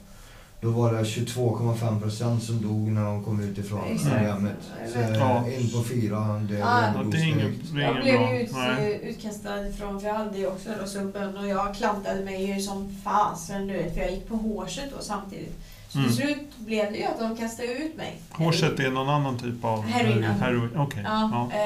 Då 0.62 0.70
var 0.70 0.92
det 0.92 1.02
22,5 1.02 2.00
procent 2.00 2.42
som 2.42 2.62
dog 2.62 2.88
när 2.92 3.04
de 3.04 3.24
kom 3.24 3.40
ut 3.40 3.58
ifrån. 3.58 3.80
LVM. 3.88 4.48
Så 4.92 4.98
Ja. 4.98 5.36
eh, 5.46 5.56
en 5.56 5.68
på 5.70 5.84
fyra 5.88 6.18
död 6.38 6.58
Ja. 6.60 6.82
ja, 6.94 7.02
det 7.12 7.16
är 7.18 7.24
inget, 7.28 7.74
det 7.74 7.80
är 7.82 7.84
Jag 7.86 7.94
blev 8.02 8.20
ju 8.20 8.40
ut, 8.42 9.02
utkastad 9.02 9.66
ifrån, 9.68 10.00
för 10.00 10.08
jag 10.08 10.14
hade 10.14 10.38
ju 10.38 10.46
också 10.46 10.68
då 10.80 10.86
subben 10.86 11.36
och 11.36 11.48
jag 11.48 11.74
klantade 11.74 12.24
mig 12.24 12.44
ju 12.54 12.60
som 12.60 12.96
fasen 13.04 13.66
du 13.66 13.72
vet, 13.74 13.94
för 13.94 14.00
jag 14.00 14.10
gick 14.12 14.28
på 14.28 14.36
hårset 14.36 14.84
då 14.96 15.02
samtidigt. 15.02 15.58
Så 15.88 15.98
Mm. 15.98 16.10
till 16.10 16.16
slut 16.22 16.56
blev 16.58 16.92
det 16.92 16.98
ju 16.98 17.04
att 17.04 17.18
de 17.18 17.36
kastade 17.36 17.68
ut 17.72 17.96
mig. 17.96 18.20
Hårset 18.30 18.80
är 18.80 18.90
någon 18.90 19.08
annan 19.08 19.38
typ 19.38 19.64
av 19.64 19.82
Heroin. 19.84 20.22
heroin. 20.24 20.70
Okej. 20.76 21.02
Ja, 21.06 21.30
Ja. 21.52 21.58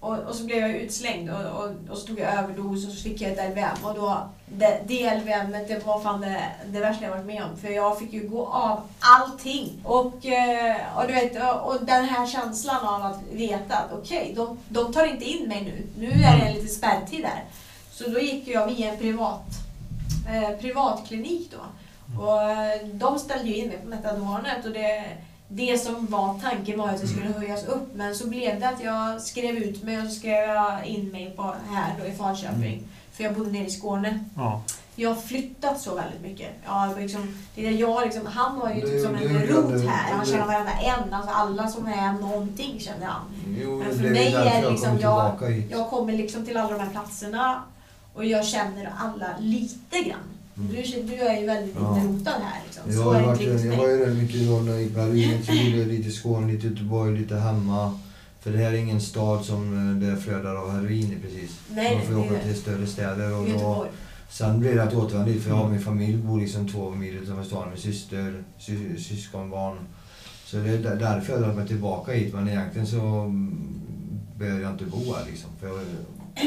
Och, 0.00 0.18
och 0.18 0.34
så 0.34 0.44
blev 0.44 0.58
jag 0.58 0.70
utslängd 0.70 1.30
och, 1.30 1.64
och, 1.64 1.70
och 1.90 1.98
så 1.98 2.06
tog 2.06 2.18
jag 2.18 2.34
överdos 2.34 2.86
och 2.86 2.92
så 2.92 3.02
fick 3.02 3.20
jag 3.20 3.32
ett 3.32 3.50
LVM. 3.50 3.84
Och 3.84 3.94
då, 3.94 4.28
det, 4.46 4.80
det 4.86 5.14
LVM, 5.14 5.52
det 5.68 5.86
var 5.86 6.00
fan 6.00 6.20
det, 6.20 6.42
det 6.66 6.80
värsta 6.80 7.04
jag 7.04 7.10
varit 7.10 7.26
med 7.26 7.44
om. 7.44 7.56
För 7.56 7.68
jag 7.68 7.98
fick 7.98 8.12
ju 8.12 8.28
gå 8.28 8.46
av 8.46 8.80
allting. 8.98 9.80
Och, 9.84 10.26
eh, 10.26 10.76
och, 10.96 11.06
du 11.06 11.12
vet, 11.12 11.36
och, 11.62 11.84
den 11.84 12.04
här 12.04 12.26
känslan 12.26 12.86
av 12.86 13.02
att 13.02 13.22
veta 13.32 13.76
att 13.76 13.92
okej, 13.92 14.32
de, 14.36 14.58
de 14.68 14.92
tar 14.92 15.06
inte 15.06 15.24
in 15.24 15.48
mig 15.48 15.64
nu. 15.64 16.06
Nu 16.06 16.10
är 16.10 16.38
det 16.38 16.46
en 16.46 16.54
liten 16.54 16.68
spärrtid 16.68 17.22
där. 17.22 17.44
Så 17.90 18.10
då 18.10 18.20
gick 18.20 18.48
jag 18.48 18.66
via 18.66 18.92
en 18.92 18.98
privat, 18.98 19.46
eh, 20.28 20.58
privatklinik 20.58 21.50
då. 21.50 21.60
Och 22.20 22.42
eh, 22.42 22.86
de 22.86 23.18
ställde 23.18 23.48
ju 23.48 23.56
in 23.56 23.68
mig 23.68 23.78
på 23.78 23.88
metadonet 23.88 24.64
och 24.64 24.70
det, 24.70 25.04
det 25.48 25.78
som 25.78 26.06
var 26.06 26.40
tanken 26.40 26.78
var 26.78 26.88
att 26.88 27.00
jag 27.00 27.08
skulle 27.08 27.32
höjas 27.32 27.64
upp 27.64 27.94
men 27.94 28.14
så 28.14 28.28
blev 28.28 28.60
det 28.60 28.68
att 28.68 28.82
jag 28.84 29.22
skrev 29.22 29.56
ut 29.56 29.82
mig 29.82 29.98
och 30.02 30.08
så 30.08 30.14
skrev 30.14 30.48
jag 30.48 30.86
in 30.86 31.08
mig 31.12 31.32
på 31.36 31.54
här 31.70 31.94
då 32.00 32.06
i 32.06 32.12
Falköping. 32.12 32.72
Mm. 32.74 32.88
För 33.12 33.24
jag 33.24 33.34
bodde 33.34 33.50
nere 33.50 33.66
i 33.66 33.70
Skåne. 33.70 34.24
Ja. 34.36 34.62
Jag 34.98 35.08
har 35.10 35.16
flyttat 35.22 35.80
så 35.80 35.94
väldigt 35.94 36.20
mycket. 36.22 36.48
Jag, 36.66 36.98
liksom, 37.00 37.36
det 37.54 37.66
är 37.66 37.70
jag, 37.70 38.04
liksom, 38.04 38.26
han 38.26 38.58
var 38.58 38.68
ju 38.70 38.80
Det- 38.80 38.86
typ 38.86 39.04
som 39.04 39.12
det 39.12 39.24
en 39.24 39.46
rot 39.46 39.88
här. 39.90 40.10
Han 40.12 40.20
Det- 40.20 40.30
känner 40.32 40.46
varenda 40.46 40.72
en. 40.72 41.14
Alltså 41.14 41.30
alla 41.34 41.68
som 41.68 41.86
är 41.86 42.12
någonting 42.12 42.80
kände 42.80 43.06
han. 43.06 43.22
Jo, 43.62 43.78
Men 43.78 43.88
det 43.88 43.94
för 43.94 44.02
mig 44.10 44.34
är 44.34 44.62
jag 44.62 44.72
liksom 44.72 44.98
jag-. 45.00 45.64
Jag 45.70 45.90
kommer 45.90 46.12
liksom 46.12 46.44
till 46.46 46.56
alla 46.56 46.72
de 46.72 46.80
här 46.80 46.90
platserna 46.90 47.62
och 48.14 48.24
jag 48.24 48.46
känner 48.46 48.92
alla 48.98 49.26
lite 49.38 49.98
grann. 50.00 50.18
Mm. 50.58 50.68
Du, 50.70 51.02
du 51.16 51.22
är 51.22 51.40
ju 51.40 51.46
väldigt 51.46 51.74
Ja. 51.80 52.00
inrotad 52.00 52.32
här. 52.42 52.60
Liksom. 52.66 52.82
Jag, 52.86 52.94
Så 52.94 53.02
har 53.02 53.22
varit, 53.22 53.40
inte 53.40 53.52
riktigt 53.54 53.70
jag 53.72 53.78
var 53.78 53.86
mig. 53.86 53.96
ju 53.98 54.06
rätt 54.06 54.16
mycket 54.16 54.40
jag. 54.40 55.44
Så 55.44 55.52
gjorde 55.52 55.76
jag 55.78 55.88
lite 55.88 56.08
i 56.08 56.12
Skåne, 56.12 56.52
lite 56.52 56.66
i 56.66 56.70
Göteborg, 56.70 57.18
lite 57.18 57.36
hemma. 57.36 57.98
För 58.40 58.50
det 58.52 58.58
här 58.58 58.72
är 58.72 58.76
ingen 58.76 59.00
stad 59.00 59.44
som 59.44 59.90
eh, 60.02 60.08
det 60.10 60.16
flödar 60.16 60.54
av 60.56 60.70
heroin 60.72 61.12
i 61.12 61.16
precis. 61.22 61.50
Nej, 61.70 61.96
Man 61.96 62.06
får 62.06 62.32
åka 62.34 62.42
till 62.42 62.54
större 62.56 62.86
städer. 62.86 63.34
Och 63.34 63.48
då, 63.48 63.86
sen 64.30 64.60
blir 64.60 64.74
det 64.74 64.82
att 64.82 64.94
återvända 64.94 65.32
dit 65.32 65.42
för 65.42 65.50
jag 65.50 65.56
har 65.56 65.64
Mm. 65.64 65.74
min 65.76 65.84
familj 65.84 66.16
bor 66.16 66.40
liksom 66.40 66.68
två 66.68 66.90
mil 66.90 67.16
utanför 67.16 67.44
stan. 67.44 67.68
Min 67.68 67.78
syster, 67.78 68.44
sy, 68.58 68.96
syskonbarn. 68.98 69.76
Så 70.44 70.56
det 70.56 70.70
är 70.70 70.78
där- 70.78 70.96
därför 70.96 71.32
jag 71.32 71.38
har 71.38 71.42
dragit 71.42 71.58
mig 71.58 71.68
tillbaka 71.68 72.12
hit. 72.12 72.34
Men 72.34 72.48
egentligen 72.48 72.86
så 72.86 73.00
mm, 73.00 73.58
behöver 74.38 74.60
jag 74.62 74.70
inte 74.72 74.84
bo 74.84 75.14
här 75.14 75.24
liksom. 75.30 75.50
För 75.60 75.66
jag, 75.68 75.78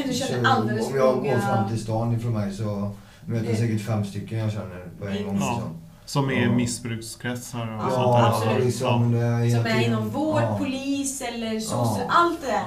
Du 0.06 0.12
känner 0.14 0.50
alldeles 0.50 0.86
om 0.86 0.90
för 0.92 0.98
jag 0.98 1.14
går 1.16 1.38
fram 1.40 1.68
till 1.68 1.80
stan 1.82 2.14
ifrån 2.16 2.32
mig 2.32 2.54
så 2.54 2.90
jag 3.36 3.44
Det- 3.46 3.56
säkert 3.56 3.80
fem 3.80 4.04
stycken 4.04 4.38
jag 4.38 4.52
känner 4.52 4.88
på 5.00 5.06
en 5.06 5.26
gång. 5.26 5.38
Ja. 5.40 5.52
Liksom. 5.54 5.76
Som 6.04 6.30
är 6.30 6.42
Ja. 6.42 6.52
missbrukskretsar 6.52 7.60
och 7.68 7.74
Ja, 7.84 7.90
sånt 7.90 7.92
Ja, 7.96 8.18
där. 8.18 8.28
absolut. 8.28 8.64
liksom. 8.64 9.12
Det 9.12 9.18
är 9.18 9.38
hela 9.44 9.62
Som 9.62 9.72
är 9.72 9.86
inom 9.86 10.08
vård, 10.08 10.42
ja. 10.42 10.58
polis 10.58 11.20
eller. 11.22 11.60
Ja. 11.70 12.00
Allt 12.08 12.40
det 12.40 12.46
där. 12.46 12.64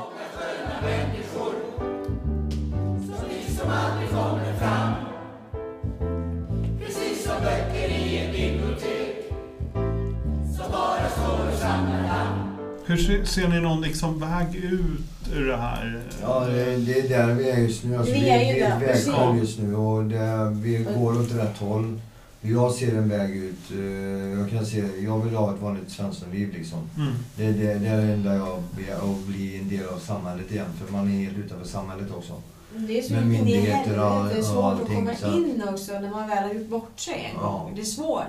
Hur 12.86 13.26
ser, 13.26 13.48
ni 13.48 13.60
någon 13.62 13.82
liksom 13.82 14.20
väg 14.20 14.56
ut 14.56 15.34
ur 15.36 15.48
det 15.48 15.58
här? 15.58 16.02
Ja, 16.22 16.40
det, 16.40 16.76
det 16.78 17.00
är 17.00 17.10
där 17.10 17.34
vi 17.34 17.50
är 17.50 17.58
just 17.58 17.84
nu. 17.84 17.98
Alltså, 17.98 18.14
Vi 18.14 18.20
vi, 18.20 18.30
är 18.30 18.40
ju 18.48 18.54
vi 18.54 18.60
är 18.60 18.70
där, 18.70 18.80
precis. 18.88 19.08
vägskäl 19.08 19.38
just 19.38 19.60
nu 19.60 19.76
och 19.76 20.04
det, 20.04 20.50
vi 20.62 20.78
går 20.98 21.22
åt 21.22 21.32
rätt 21.32 21.58
håll. 21.58 22.00
Jag 22.42 22.72
ser 22.74 22.98
en 22.98 23.10
väg 23.10 23.36
ut. 23.36 23.72
eh, 23.72 24.40
Jag 24.40 24.50
kan 24.50 24.66
se, 24.66 24.84
jag 25.06 25.20
vill 25.20 25.36
ha 25.36 25.54
ett 25.56 25.62
vanligt 25.62 25.92
Svenssonliv 25.92 26.54
liksom. 26.54 26.80
Mm. 26.98 27.14
Det, 27.36 27.44
det, 27.52 27.74
det 27.80 27.88
är 27.88 27.98
det 28.02 28.14
enda 28.14 28.36
jag 28.36 28.64
begär, 28.78 28.96
att 28.96 29.28
bli 29.28 29.58
en 29.60 29.70
del 29.70 29.88
av 29.88 29.98
samhället 30.00 30.52
igen. 30.52 30.66
För 30.86 30.94
man 30.94 31.08
är 31.12 31.24
helt 31.26 31.38
utanför 31.38 31.68
samhället 31.68 32.08
också. 32.18 32.34
Det 32.76 33.00
är 33.00 33.02
så 33.02 33.14
Med 33.14 33.28
mycket 33.28 33.46
det 33.46 33.52
myndigheter 33.52 34.00
och- 34.00 34.12
helvete 34.14 34.40
och 34.40 34.46
svårt 34.46 34.58
att 34.74 34.80
allting, 34.82 34.96
komma 34.96 35.16
så- 35.16 35.28
in 35.38 35.64
också 35.74 35.92
när 36.00 36.10
man 36.10 36.30
väl 36.30 36.44
har 36.44 36.54
gjort 36.54 36.70
bort 36.70 37.00
sig 37.00 37.14
en 37.34 37.40
Ja. 37.42 37.48
gång. 37.48 37.72
Det 37.76 37.82
är 37.82 37.86
svårt. 37.86 38.24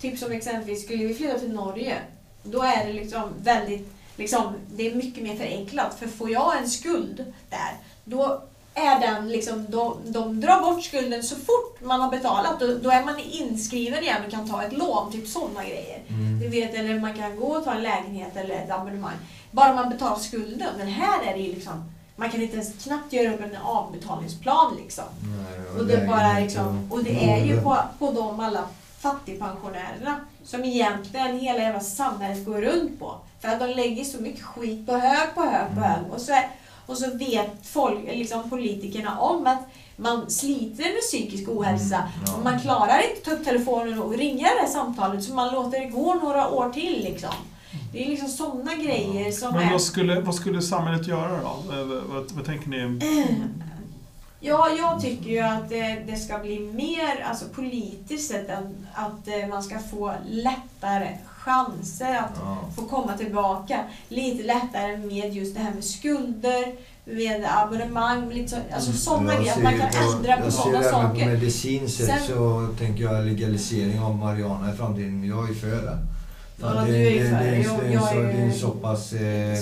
Typ 0.00 0.18
som 0.18 0.32
exempelvis, 0.32 0.84
skulle 0.84 1.04
vi 1.04 1.14
flytta 1.14 1.38
till 1.38 1.52
Norge, 1.52 1.94
då 2.42 2.62
är 2.62 2.86
det 2.86 2.92
liksom 2.92 3.22
väldigt, 3.44 3.92
liksom, 4.16 4.54
det 4.66 4.90
är 4.90 4.94
mycket 4.94 5.22
mer 5.22 5.36
förenklat. 5.36 5.96
För 5.98 6.06
får 6.06 6.30
jag 6.30 6.58
en 6.58 6.70
skuld 6.70 7.24
där, 7.50 7.76
då 8.04 8.42
är 8.74 9.00
den 9.00 9.28
liksom, 9.28 9.66
de, 9.68 9.96
de 10.04 10.40
drar 10.40 10.60
bort 10.60 10.84
skulden 10.84 11.22
så 11.22 11.36
fort 11.36 11.80
man 11.80 12.00
har 12.00 12.10
betalat. 12.10 12.60
Då, 12.60 12.66
då 12.82 12.90
är 12.90 13.04
man 13.04 13.18
inskriven 13.18 14.02
igen 14.02 14.24
och 14.24 14.30
kan 14.30 14.48
ta 14.48 14.62
ett 14.62 14.72
lån, 14.72 15.12
typ 15.12 15.28
sådana 15.28 15.64
grejer. 15.64 16.02
Du 16.40 16.48
vet, 16.48 16.74
eller 16.74 17.00
man 17.00 17.14
kan 17.14 17.36
gå 17.36 17.46
och 17.46 17.64
ta 17.64 17.72
en 17.72 17.82
lägenhet 17.82 18.36
eller 18.36 18.54
ett 18.54 18.70
abonnemang. 18.70 19.16
Bara 19.50 19.74
man 19.74 19.90
betalar 19.90 20.16
skulden. 20.16 20.74
Men 20.78 20.86
här 20.86 21.22
är 21.22 21.32
det 21.32 21.40
ju 21.40 21.54
liksom, 21.54 21.92
man 22.16 22.30
kan 22.30 22.42
inte 22.42 22.54
ens 22.56 22.84
knappt 22.84 23.12
göra 23.12 23.34
upp 23.34 23.40
en 23.40 23.56
avbetalningsplan 23.56 24.76
liksom. 24.82 25.04
Nej, 25.22 25.80
Och 25.80 25.86
det, 25.86 25.94
är 25.94 26.06
bara 26.06 26.38
liksom, 26.38 26.88
och 26.92 27.04
det 27.04 27.30
är 27.30 27.44
ju 27.44 27.60
på, 27.60 27.78
på 27.98 28.12
de 28.12 28.40
alla 28.40 28.64
fattigpensionärerna 28.98 30.20
som 30.44 30.64
egentligen 30.64 31.38
hela 31.38 31.58
jävla 31.58 31.80
samhället 31.80 32.46
går 32.46 32.62
runt 32.62 32.98
på. 33.00 33.14
För 33.40 33.48
att 33.48 33.60
de 33.60 33.66
lägger 33.66 34.04
så 34.04 34.22
mycket 34.22 34.42
skit 34.44 34.86
på 34.86 34.92
hög, 34.92 35.34
på 35.34 35.40
hög, 35.42 35.66
på 35.74 35.80
Mm. 35.80 35.82
hög. 35.82 36.12
Och 36.12 36.20
så, 36.20 36.32
är, 36.32 36.48
och 36.86 36.98
så 36.98 37.16
vet 37.16 37.50
folk, 37.62 37.98
liksom 38.06 38.50
politikerna 38.50 39.18
om 39.20 39.46
att 39.46 39.60
man 39.96 40.30
sliter 40.30 40.84
med 40.84 41.00
psykisk 41.00 41.48
ohälsa. 41.48 41.96
Mm. 41.96 42.34
Och 42.38 42.44
man 42.44 42.60
klarar 42.60 42.98
inte 43.08 43.16
att 43.18 43.24
ta 43.24 43.30
upp 43.30 43.44
telefonen 43.44 43.98
och 44.02 44.12
ringa 44.16 44.42
det 44.48 44.60
här 44.60 44.68
samtalet 44.68 45.24
så 45.24 45.34
man 45.34 45.54
låter 45.54 45.80
det 45.80 45.86
gå 45.86 46.14
några 46.14 46.48
år 46.48 46.70
till. 46.70 47.04
Liksom. 47.04 47.30
Det 47.92 48.04
är 48.04 48.08
liksom 48.10 48.28
sådana 48.28 48.74
grejer 48.74 49.32
som 49.32 49.52
Men 49.54 49.62
är... 49.68 49.72
vad 49.72 49.82
skulle, 49.82 50.20
vad 50.20 50.34
skulle 50.34 50.62
samhället 50.62 51.06
göra 51.06 51.40
då? 51.42 51.72
Eh, 51.72 51.84
Vad, 51.86 52.30
vad, 52.32 52.44
tänker 52.46 52.68
ni? 52.68 52.98
Ja, 54.42 54.68
jag 54.78 55.00
tycker 55.02 55.30
ju 55.30 55.38
att 55.40 55.68
det, 55.68 56.02
det 56.06 56.16
ska 56.16 56.38
bli 56.38 56.60
mer 56.60 57.26
alltså, 57.28 57.44
politiskt 57.54 58.28
sett 58.30 58.50
att, 58.50 58.64
att 58.94 59.28
eh, 59.28 59.48
man 59.48 59.62
ska 59.62 59.78
få 59.78 60.14
lättare 60.28 61.08
chanser 61.44 62.16
att 62.16 62.32
Ja. 62.44 62.58
få 62.76 62.82
komma 62.82 63.16
tillbaka. 63.16 63.80
Lite 64.08 64.42
lättare 64.46 64.96
med 64.96 65.34
just 65.34 65.54
det 65.54 65.60
här 65.60 65.74
med 65.74 65.84
skulder, 65.84 66.64
med 67.04 67.44
abonnemang, 67.56 68.28
lite 68.32 68.48
så, 68.48 68.56
alltså 68.74 68.92
sådana 68.92 69.32
Jag 69.32 69.40
grejer. 69.42 69.56
Att 69.56 69.62
man 69.62 69.72
kan 69.78 69.88
på- 69.90 70.16
ändra 70.16 70.36
på 70.36 70.42
jag 70.44 70.52
ser 70.52 70.62
sådana 70.62 70.78
även 70.78 70.90
På 70.92 70.96
saker. 71.08 71.26
medicinskt 71.26 71.96
sätt 71.98 72.06
Sen- 72.06 72.36
så 72.36 72.68
tänker 72.78 73.04
jag 73.04 73.24
legalisering 73.24 74.00
av 74.00 74.16
marijuana 74.16 74.72
i 74.74 74.76
framtiden. 74.76 75.24
Jag 75.24 75.50
är 75.50 75.54
för 75.54 75.68
det. 75.70 75.98
Ja, 76.62 76.82
det, 76.86 76.96
är 76.96 77.10
ju 77.10 77.18
det, 77.24 77.30
det, 77.30 77.56
Jag- 77.56 77.80
det, 77.80 77.86
är 77.86 77.92
jag 77.92 78.26
det 78.26 78.32
är 78.32 78.44
en 78.44 78.54
så 78.54 78.70
pass 78.70 79.12
eh, 79.12 79.58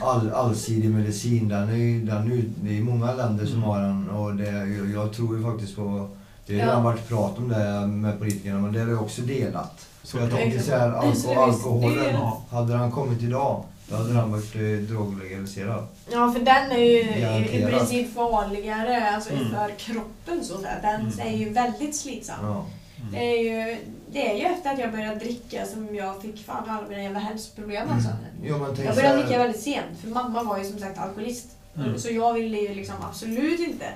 all, 0.00 0.30
allsidig 0.32 0.90
medicin. 0.90 1.48
Den 1.48 1.68
är, 1.68 1.74
ju- 1.76 2.02
den 2.06 2.32
är, 2.32 2.42
det 2.62 2.78
är 2.78 2.82
många 2.82 3.12
länder 3.14 3.46
som 3.46 3.56
Mm. 3.56 3.68
har 3.68 3.80
den 3.80 4.08
och 4.10 4.34
det, 4.34 4.50
jag, 4.52 4.90
jag 4.94 5.12
tror 5.12 5.36
ju 5.38 5.44
faktiskt 5.44 5.76
på 5.76 6.08
det 6.46 6.60
har 6.60 6.72
Ja. 6.72 6.80
varit 6.80 7.08
prat 7.08 7.38
om 7.38 7.48
det 7.48 7.86
med 7.86 8.18
politikerna 8.18 8.60
men 8.60 8.72
det 8.72 8.80
är 8.80 9.00
också 9.02 9.22
delat. 9.22 9.86
Så 10.04 10.18
jag 10.18 10.30
tänker 10.30 10.58
så 10.58 10.70
här, 10.70 10.88
alko, 10.92 11.40
alkoholen, 11.40 12.16
hade 12.50 12.72
den 12.78 12.90
kommit 12.90 13.22
idag 13.22 13.64
då 13.88 13.96
hade 13.96 14.12
den 14.14 14.32
varit 14.32 14.54
eh, 14.56 14.60
droglegaliserad. 14.62 15.86
Ja, 16.12 16.32
för 16.32 16.40
den 16.40 16.70
är 16.72 16.78
ju 16.78 16.84
i, 17.02 17.18
i 17.18 17.20
Garanterat. 17.20 17.70
princip 17.70 18.14
farligare 18.14 19.10
alltså, 19.10 19.30
Mm. 19.32 19.50
för 19.50 19.70
kroppen. 19.78 20.44
Så 20.44 20.56
där. 20.58 20.78
Den 20.82 21.00
Mm. 21.00 21.20
är 21.34 21.36
ju 21.38 21.48
väldigt 21.52 21.96
slitsam. 21.96 22.36
Ja. 22.42 22.64
Det 23.12 23.18
är, 23.18 23.38
ju, 23.42 23.76
det 24.12 24.30
är 24.30 24.34
ju 24.36 24.42
efter 24.42 24.72
att 24.72 24.78
jag 24.78 24.92
började 24.92 25.14
dricka 25.18 25.66
som 25.66 25.94
jag 25.94 26.22
fick 26.22 26.46
fan 26.46 26.70
alla 26.70 26.88
mina 26.88 27.02
jävla 27.02 27.18
hälsoproblem. 27.18 27.88
Alltså. 27.90 28.08
Jo, 28.42 28.58
men 28.58 28.76
tänk 28.76 28.88
Jag 28.88 28.94
så 28.94 29.00
började 29.00 29.16
här- 29.18 29.24
dricka 29.26 29.38
väldigt 29.38 29.62
sent, 29.62 29.98
för 30.00 30.08
mamma 30.08 30.42
var 30.42 30.58
ju 30.58 30.64
som 30.64 30.78
sagt 30.78 30.98
alkoholist. 30.98 31.46
Mm. 31.76 31.98
Så 31.98 32.08
jag 32.12 32.32
ville 32.34 32.58
ju 32.58 32.74
liksom 32.74 32.94
absolut 33.10 33.60
inte 33.60 33.86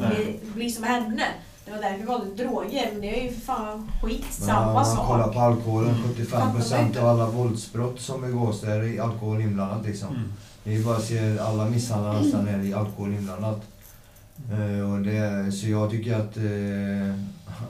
Nej. 0.00 0.10
bli, 0.14 0.50
bli 0.54 0.70
som 0.70 0.84
henne. 0.84 1.22
Det 1.68 1.74
var 1.74 1.82
därför 1.82 2.00
jag 2.00 2.06
valde 2.06 2.44
droger, 2.44 2.88
men 2.92 3.00
det 3.00 3.20
är 3.20 3.24
ju 3.24 3.30
för 3.32 3.40
fan 3.40 3.90
skit 4.02 4.24
samma 4.30 4.72
man 4.72 4.86
sak. 4.86 5.32
på 5.34 5.40
alkoholen, 5.40 5.90
Mm. 5.94 6.14
75% 6.16 6.96
av 6.98 7.06
alla 7.08 7.26
våldsbrott 7.26 8.00
som 8.00 8.20
begås 8.20 8.60
där 8.60 8.82
är 8.82 9.02
alkohol 9.02 9.40
inblandat 9.40 9.86
liksom. 9.86 10.08
Mm. 10.08 10.32
Det 10.64 10.76
är 10.76 10.82
bara 10.82 10.96
att 10.96 11.04
se 11.04 11.38
alla 11.38 11.64
misshandlar 11.64 12.20
nästan 12.20 12.48
är 12.48 12.64
i 12.64 12.74
alkohol 12.74 13.12
inblandat. 13.14 13.60
Eh, 14.52 14.92
och 14.92 14.98
det, 15.00 15.52
så 15.52 15.68
jag 15.68 15.90
tycker 15.90 16.14
att 16.16 16.36
eh, 16.36 17.14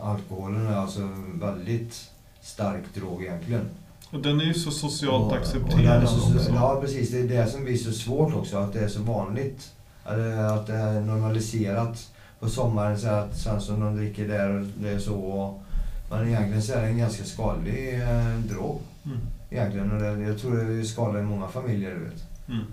alkoholen 0.09 0.67
är 0.67 0.77
alltså 0.77 1.01
en 1.01 1.41
väldigt 1.41 2.11
stark 2.43 2.95
drog 2.95 3.23
egentligen. 3.23 3.69
Och 4.11 4.21
den 4.21 4.41
är 4.41 4.45
ju 4.45 4.55
så 4.55 4.71
socialt 4.71 5.33
Och- 5.33 5.39
accepterad 5.39 6.09
så, 6.09 6.17
också. 6.37 6.51
Ja 6.55 6.79
precis, 6.81 7.11
det 7.11 7.19
är 7.19 7.29
det 7.29 7.51
som 7.51 7.65
blir 7.65 7.77
så 7.77 7.93
svårt 7.93 8.35
också, 8.35 8.57
att 8.59 8.73
det 8.73 8.81
är 8.81 8.89
så 8.89 9.03
vanligt. 9.03 9.71
Att, 10.05 10.19
att 10.59 10.67
det 10.67 10.75
är 10.75 11.01
normaliserat. 11.01 12.11
På 12.41 12.49
sommaren 12.49 12.99
så 12.99 13.07
är 13.09 13.13
att 13.13 13.37
Svensson 13.37 13.81
de 13.81 13.97
dricker 13.97 14.29
där 14.29 14.51
och 14.51 14.67
det 14.81 14.89
är 14.89 14.99
så. 14.99 15.15
Och, 15.15 15.63
men 16.11 16.29
egentligen 16.29 16.63
så 16.63 16.73
är 16.73 16.83
det 16.83 16.89
en 16.89 16.99
ganska 16.99 17.25
skadlig 17.25 18.03
eh, 18.03 18.39
drog. 18.39 18.81
Mm. 19.05 19.19
Egentligen. 19.51 19.93
Och 19.93 20.03
det, 20.03 20.23
jag 20.23 20.39
tror 20.39 20.57
det 20.57 20.85
skadar 20.85 21.21
i 21.21 21.23
många 21.23 21.49
familjer 21.49 21.95
du 21.95 22.05
vet. 22.05 22.25
Mm. 22.49 22.65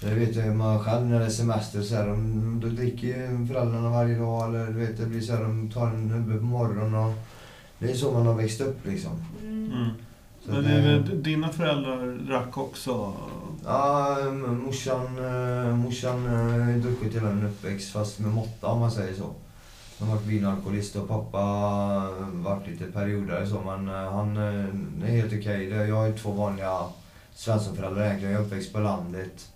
Det 0.00 0.14
vet 0.14 0.36
jag 0.36 0.56
man 0.56 0.78
själv 0.78 1.06
när 1.06 1.20
det 1.20 1.26
är 1.26 1.30
semester 1.30 1.82
så 1.82 1.94
här, 1.94 2.06
de, 2.06 2.60
då 2.60 2.68
dricker 2.68 3.46
föräldrarna 3.46 3.90
varje 3.90 4.18
dag 4.18 4.48
eller 4.48 4.66
du 4.66 4.72
vet 4.72 4.98
det 4.98 5.06
blir 5.06 5.20
så 5.20 5.32
här, 5.32 5.42
de 5.42 5.70
tar 5.70 5.86
en 5.86 6.10
hubbe 6.10 6.38
på 6.38 6.44
morgonen 6.44 6.94
och 6.94 7.14
det 7.78 7.90
är 7.90 7.94
så 7.94 8.12
man 8.12 8.26
har 8.26 8.34
växt 8.34 8.60
upp 8.60 8.86
liksom. 8.86 9.12
Mm. 9.42 9.72
Mm. 9.72 9.88
Så 10.44 10.52
Men 10.52 10.62
det, 10.64 11.16
dina 11.16 11.48
föräldrar 11.48 12.18
drack 12.26 12.58
också? 12.58 13.12
Ja, 13.70 14.16
morsan, 14.64 15.18
eh, 15.18 15.76
morsan 15.76 16.26
har 16.26 16.78
druckit 16.78 17.14
hela 17.14 17.30
min 17.32 17.46
uppväxt 17.46 17.92
fast 17.92 18.18
med 18.18 18.30
måtta 18.30 18.66
om 18.66 18.80
man 18.80 18.90
säger 18.90 19.14
så. 19.14 19.30
Han 19.98 20.08
har 20.08 20.16
varit 20.16 20.26
vinalkoholist 20.26 20.96
och 20.96 21.08
pappa 21.08 21.38
har 21.38 22.30
varit 22.30 22.68
lite 22.68 22.84
perioder 22.84 23.46
så 23.46 23.60
men 23.60 23.88
eh, 23.88 24.12
han 24.12 24.36
är 24.36 25.06
helt 25.06 25.26
okej. 25.26 25.66
Okay. 25.66 25.88
Jag 25.88 25.96
har 25.96 26.06
ju 26.06 26.18
två 26.18 26.30
vanliga 26.30 26.84
Svenssonföräldrar 27.34 28.04
egentligen. 28.04 28.34
Jag 28.34 28.42
är 28.42 28.46
uppväxt 28.46 28.72
på 28.72 28.78
landet. 28.78 29.50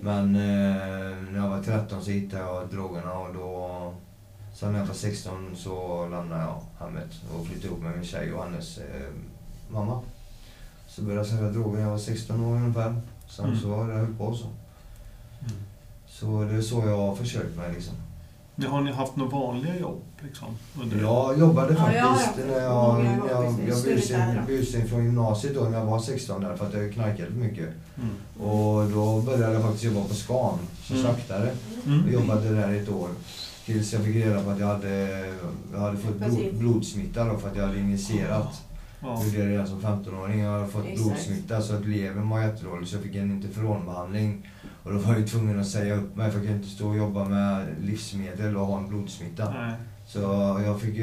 Men 0.00 0.32
när 0.32 1.36
jag 1.36 1.48
var 1.48 1.62
13 1.62 2.04
så 2.04 2.10
hittade 2.10 2.42
jag 2.42 2.68
drogerna 2.68 3.12
och 3.12 3.34
då... 3.34 3.94
Sen 4.54 4.72
när 4.72 4.78
jag 4.78 4.86
var 4.86 4.94
16 4.94 5.56
så 5.56 6.08
lämnade 6.08 6.42
jag 6.42 6.62
hemmet 6.78 7.10
och 7.34 7.46
flyttade 7.46 7.66
ihop 7.66 7.82
med 7.82 7.94
min 7.96 8.04
tjej 8.04 8.32
och 8.32 8.44
hennes 8.44 8.78
eh, 8.78 9.12
mamma. 9.70 10.00
Så 10.88 11.02
började 11.02 11.20
jag 11.20 11.26
sälja 11.26 11.50
droger 11.50 11.76
när 11.76 11.84
jag 11.84 11.90
var 11.90 11.98
16 11.98 12.44
år 12.44 12.56
ungefär. 12.56 12.94
Sen 13.36 13.44
Mm. 13.44 13.60
så 13.60 13.74
har 13.74 13.88
det 13.88 13.94
höll 13.94 14.14
på 14.14 14.34
så. 14.34 14.44
Mm. 14.44 15.52
Så 16.08 16.44
det 16.52 16.56
är 16.56 16.62
så 16.62 16.82
jag 16.86 16.96
har 16.96 17.14
försökt 17.16 17.56
mig 17.56 17.72
liksom. 17.74 17.94
Ja, 18.56 18.68
Har 18.68 18.80
ni 18.80 18.92
haft 18.92 19.16
några 19.16 19.30
vanliga 19.30 19.78
jobb? 19.78 20.00
Liksom, 20.22 20.48
under? 20.82 21.00
Jag 21.02 21.38
jobbade 21.38 21.74
Ja, 21.78 21.92
jag 21.92 22.08
faktiskt 22.08 22.26
haft 22.26 22.38
när 22.48 22.60
jag, 22.62 23.04
jag, 23.30 23.54
jag 23.68 23.76
städer. 24.02 24.44
busade 24.46 24.84
från 24.84 25.04
gymnasiet 25.04 25.54
då 25.54 25.60
när 25.64 25.78
jag 25.78 25.84
var 25.86 25.98
16 26.00 26.40
där 26.42 26.56
för 26.56 26.66
att 26.66 26.74
jag 26.74 26.92
knarkade 26.92 27.30
mycket. 27.30 27.68
Mm. 27.96 28.50
Och 28.50 28.90
då 28.90 29.20
började 29.20 29.52
jag 29.52 29.62
faktiskt 29.62 29.84
jobba 29.84 30.00
på 30.08 30.14
Scan, 30.14 30.58
som 30.82 30.96
Mm. 30.96 31.06
slaktare. 31.08 31.50
Mm. 31.86 32.02
Jag 32.04 32.12
jobbade 32.12 32.54
där 32.54 32.72
i 32.72 32.78
ett 32.78 32.88
år. 32.88 33.08
Tills 33.66 33.92
jag 33.92 34.02
fick 34.02 34.16
reda 34.16 34.42
på 34.44 34.50
att 34.50 34.58
jag 34.58 34.66
hade, 34.66 35.24
jag 35.72 35.80
hade 35.80 35.96
fått 35.96 36.16
blod, 36.16 36.54
blodsmitta 36.54 37.24
då 37.24 37.38
för 37.38 37.48
att 37.48 37.56
jag 37.56 37.66
hade 37.66 37.78
injicerat. 37.78 38.62
Ja. 39.02 39.18
Jag 39.18 39.26
gjorde 39.26 39.38
det 39.46 39.52
redan 39.52 39.66
som 39.66 39.80
15-åring. 39.80 40.40
Jag 40.40 40.52
hade 40.52 40.66
fått 40.68 40.84
Exakt. 40.86 41.06
blodsmitta 41.08 41.62
så 41.62 41.74
att 41.74 41.86
levern 41.86 42.28
var 42.28 42.40
jättedålig 42.42 42.88
så 42.88 42.96
jag 42.96 43.02
fick 43.02 43.14
en 43.16 43.30
interferonbehandling. 43.30 44.48
Och 44.82 44.92
då 44.92 44.98
var 44.98 45.14
jag 45.14 45.28
tvungen 45.28 45.60
att 45.60 45.68
säga 45.68 45.94
upp 45.94 46.16
mig 46.16 46.30
för 46.30 46.38
jag 46.38 46.46
kan 46.46 46.56
inte 46.56 46.68
stå 46.68 46.88
och 46.88 46.96
jobba 46.96 47.24
med 47.24 47.66
livsmedel 47.82 48.56
och 48.56 48.66
ha 48.66 48.78
en 48.78 48.88
blodsmitta. 48.88 49.50
Nej. 49.50 49.72
Så 50.06 50.20
jag 50.66 50.80
fick 50.80 50.94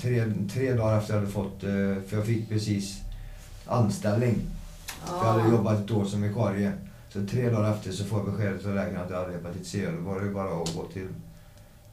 tre, 0.00 0.24
tre 0.52 0.72
dagar 0.72 0.98
efter 0.98 1.14
jag 1.14 1.20
hade 1.20 1.32
fått, 1.32 1.64
eh, 1.64 1.68
för 2.08 2.16
jag 2.16 2.26
fick 2.26 2.48
precis 2.48 3.00
anställning. 3.66 4.34
För 5.06 5.16
jag 5.26 5.32
hade 5.32 5.50
jobbat 5.50 5.80
ett 5.84 5.90
år 5.90 6.04
som 6.04 6.22
vikarie. 6.22 6.72
Så 7.12 7.26
tre 7.26 7.50
dagar 7.50 7.72
efter 7.74 7.92
så 7.92 8.04
får 8.04 8.18
jag 8.18 8.26
beskedet 8.30 8.66
av 8.66 8.74
läkaren 8.74 9.02
att 9.04 9.10
jag 9.10 9.18
hade 9.18 9.32
hepatit 9.32 9.66
C. 9.66 9.88
Då 9.96 10.10
var 10.10 10.20
det 10.20 10.30
bara 10.30 10.62
att 10.62 10.74
gå 10.76 10.84
till, 10.92 11.08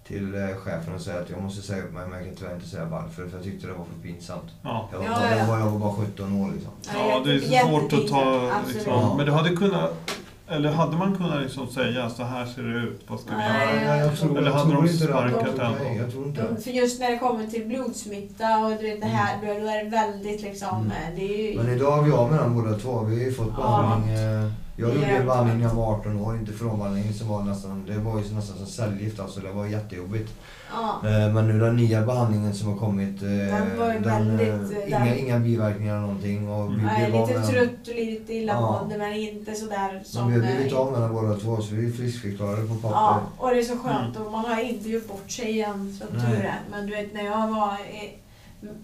till 0.07 0.35
eh, 0.35 0.55
chefen 0.57 0.93
och 0.95 1.01
säga 1.01 1.19
att 1.21 1.29
jag 1.29 1.41
måste 1.43 1.61
säga 1.61 1.83
upp 1.83 1.93
mig, 1.93 2.07
men 2.07 2.17
jag 2.19 2.27
kan 2.27 2.35
tyvärr 2.35 2.55
inte 2.55 2.67
säga 2.69 2.85
varför. 2.85 3.27
För 3.27 3.37
jag 3.37 3.43
tyckte 3.43 3.67
det 3.67 3.73
var 3.73 3.85
för 3.85 4.07
pinsamt. 4.09 4.49
Ja. 4.63 4.89
Jag 4.91 4.99
var, 4.99 5.05
Ja, 5.05 5.11
bara, 5.11 5.31
ja. 5.31 5.37
jag 5.37 5.45
var, 5.47 5.59
jag 5.59 5.65
var 5.65 5.79
bara 5.79 5.93
17 6.05 6.41
år 6.41 6.51
liksom. 6.53 6.71
Ja, 6.93 7.21
det 7.25 7.33
är 7.33 7.39
så 7.39 7.67
svårt 7.67 7.93
att 7.93 8.07
ta... 8.07 8.51
Liksom, 8.73 9.17
men 9.17 9.25
du 9.25 9.31
hade 9.31 9.49
kunnat... 9.55 10.11
Eller 10.47 10.71
hade 10.71 10.97
man 10.97 11.15
kunnat 11.17 11.41
liksom 11.41 11.67
säga 11.67 12.09
så 12.09 12.23
här 12.23 12.45
ser 12.45 12.63
det 12.63 12.79
ut, 12.79 13.01
vad 13.07 13.19
ska 13.19 13.29
vi 13.31 13.35
Nej. 13.37 13.83
göra? 13.85 13.97
jag 13.97 14.17
tror, 14.19 14.37
Eller 14.37 14.47
jag 14.51 14.57
hade 14.57 14.71
tror 14.71 14.81
de 14.81 14.87
sparkat 14.89 15.47
Nej, 15.57 15.65
ändå? 15.87 16.01
jag 16.03 16.11
tror 16.11 16.25
inte 16.27 16.41
De, 16.41 16.55
det. 16.55 16.61
för 16.61 16.71
just 16.71 16.99
när 16.99 17.11
det 17.11 17.17
kommer 17.17 17.47
till 17.47 17.65
blodsmitta 17.65 18.57
och 18.59 18.69
du 18.71 18.83
vet 18.89 19.01
det 19.01 19.07
här, 19.07 19.37
då 19.41 19.51
är 19.69 19.83
det 19.83 19.89
väldigt 19.89 20.41
liksom... 20.41 20.75
Mm. 20.77 20.91
eh, 20.91 21.15
Det 21.15 21.21
är 21.47 21.51
ju... 21.51 21.57
Men 21.57 21.69
idag 21.75 21.99
är 21.99 22.03
vi 22.03 22.11
av 22.11 22.31
med 22.31 22.39
den 22.39 22.55
båda 22.55 22.77
två. 22.79 22.99
Vi 23.03 23.15
har 23.15 23.23
ju 23.25 23.33
fått 23.33 23.47
Ja. 23.57 23.81
behandling. 23.81 24.15
eh, 24.15 24.51
Jag 24.77 24.89
gjorde 24.95 25.11
Ja. 25.11 25.17
en 25.17 25.25
behandling 25.25 25.57
när 25.57 25.63
jag 25.67 25.73
var 25.75 25.93
18 25.93 26.19
år, 26.19 26.35
inte 26.35 26.51
frånbehandling 26.51 27.13
som 27.13 27.27
var 27.27 27.43
nästan, 27.43 27.85
det 27.87 27.97
var 27.97 28.19
ju 28.19 28.35
nästan 28.35 28.57
som 28.57 28.65
cellgift 28.65 29.19
alltså. 29.19 29.39
Det 29.39 29.51
var 29.51 29.65
jättejobbigt. 29.65 30.33
Ja. 30.73 31.09
Eh, 31.09 31.33
Men 31.33 31.47
nu 31.47 31.59
den 31.59 31.75
nya 31.75 32.05
behandlingen 32.05 32.53
som 32.53 32.69
har 32.69 32.77
kommit, 32.79 33.21
eh, 33.21 33.27
Den 33.29 33.79
var 33.79 33.91
ju 33.93 33.95
eh, 33.97 34.01
väldigt, 34.01 34.87
inga, 34.87 34.99
den- 34.99 35.17
inga 35.19 35.39
biverkningar 35.39 35.93
eller 35.97 36.01
någonting. 36.07 36.49
Och 36.49 36.71
vi 36.73 36.83
Jag 36.83 37.01
är 37.01 37.07
lite 37.07 37.33
med 37.33 37.41
den. 37.41 37.47
trött 37.51 37.87
och 37.87 37.95
lite 37.95 38.33
Ja. 38.33 38.39
illamående 38.41 38.97
men 38.97 39.13
inte 39.13 39.55
sådär 39.55 39.93
Men 39.93 40.03
som... 40.05 40.27
vi 40.31 40.33
har 40.39 40.55
blivit 40.55 40.73
av 40.73 40.91
med 40.91 41.01
den 41.01 41.13
båda 41.13 41.35
två 41.37 41.61
så 41.61 41.75
vi 41.75 41.87
är 41.87 41.91
friskförklarade 41.91 42.67
på 42.67 42.75
papper. 42.75 42.89
Ja, 42.95 43.21
och 43.37 43.49
det 43.49 43.59
är 43.59 43.63
så 43.63 43.77
skönt 43.77 44.17
och 44.19 44.31
man 44.31 44.45
har 44.45 44.61
inte 44.61 44.89
gjort 44.89 45.07
bort 45.07 45.31
sig 45.31 45.49
igen 45.51 45.99
som 45.99 46.21
tur 46.21 46.41
är. 46.45 46.59
Men 46.71 46.85
du 46.87 46.95
vet 46.95 47.13
när 47.13 47.25
jag 47.25 47.47
var... 47.47 47.77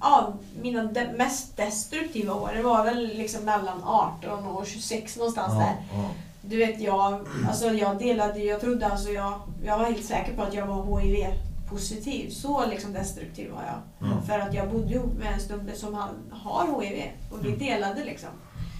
Ja, 0.02 0.34
mina 0.62 0.84
de, 0.84 1.06
mest 1.06 1.58
destruktiva 1.58 2.34
år, 2.34 2.52
det 2.56 2.62
var 2.62 2.84
väl 2.84 3.08
liksom 3.08 3.44
mellan 3.46 3.84
18 3.84 4.46
och 4.48 4.68
26 4.68 5.18
någonstans 5.18 5.54
där. 5.54 5.76
ja. 5.94 6.10
Du 6.42 6.58
vet 6.58 6.82
jag, 6.82 7.28
alltså 7.50 7.66
jag 7.74 7.98
delade, 8.00 8.40
jag 8.40 8.62
trodde 8.62 8.88
alltså 8.88 9.10
jag, 9.10 9.34
jag 9.66 9.78
var 9.78 9.86
helt 9.86 10.06
säker 10.06 10.34
på 10.36 10.42
att 10.44 10.54
jag 10.54 10.66
var 10.68 11.00
HIV-positiv. 11.00 12.30
Så 12.30 12.66
liksom 12.66 12.94
destruktiv 12.94 13.52
var 13.52 13.62
jag. 13.64 14.10
Ja. 14.10 14.22
För 14.28 14.40
att 14.40 14.54
jag 14.54 14.70
bodde 14.72 14.94
ihop 14.94 15.14
med 15.18 15.34
en 15.34 15.40
snubbe 15.40 15.76
som 15.76 15.94
han 15.94 16.10
har 16.32 16.82
HIV 16.82 17.04
och 17.32 17.46
vi 17.46 17.48
Mm. 17.48 17.60
delade 17.60 18.04
liksom. 18.04 18.30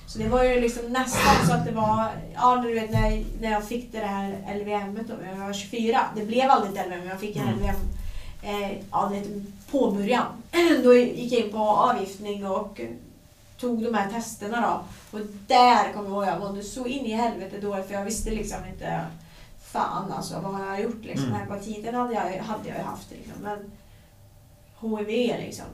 Så 0.08 0.20
det 0.20 0.28
var 0.28 0.44
ju 0.44 0.62
liksom 0.62 0.84
nästan 0.88 1.48
så 1.48 1.54
att 1.54 1.66
det 1.66 1.72
var, 1.72 2.08
ja 2.36 2.56
du 2.56 2.74
vet 2.74 2.92
när, 2.92 3.10
jag- 3.12 3.26
när 3.42 3.52
jag 3.52 3.64
fick 3.68 3.92
det 3.92 3.98
här 3.98 4.56
LVM 4.62 5.00
då, 5.08 5.14
jag 5.32 5.46
var 5.48 5.54
24. 5.54 6.00
Det 6.16 6.26
blev 6.26 6.50
aldrig 6.50 6.78
ett 6.78 6.88
LVM, 6.88 7.08
jag 7.10 7.20
fick 7.20 7.36
en 7.36 7.42
Mm. 7.48 7.56
LVM, 7.60 7.76
eh, 8.42 8.72
ja 8.92 9.08
det 9.12 9.16
heter 9.16 9.42
på 9.72 9.92
början. 9.92 10.26
Då 10.84 10.94
gick 10.94 11.32
jag 11.32 11.46
in 11.46 11.52
på 11.52 11.58
avgiftning 11.58 12.48
och 12.48 12.82
tog 13.60 13.84
de 13.84 13.94
här 13.94 14.10
testerna 14.10 14.62
då. 14.62 14.84
Och 15.18 15.26
där 15.48 15.94
kommer 15.94 16.10
jag 16.10 16.16
ihåg, 16.16 16.26
jag 16.26 16.40
mådde 16.40 16.64
så 16.64 16.86
in 16.86 17.06
i 17.06 17.12
helvete 17.12 17.60
dåligt 17.62 17.88
för 17.88 17.94
jag 17.94 18.06
visste 18.06 18.30
liksom 18.30 18.58
inte 18.74 19.06
Fan 19.72 20.12
alltså, 20.12 20.40
vad 20.40 20.54
har 20.54 20.66
jag 20.66 20.82
gjort 20.82 21.04
liksom? 21.06 21.28
Mm. 21.28 21.40
Hepatiten 21.40 21.96
hade 21.96 22.14
jag, 22.14 22.22
hade 22.22 22.70
jag 22.70 22.78
ju 22.78 22.84
haft 22.84 23.12
liksom. 23.12 23.34
Men 23.44 23.72
HIV 24.82 25.38
liksom. 25.40 25.66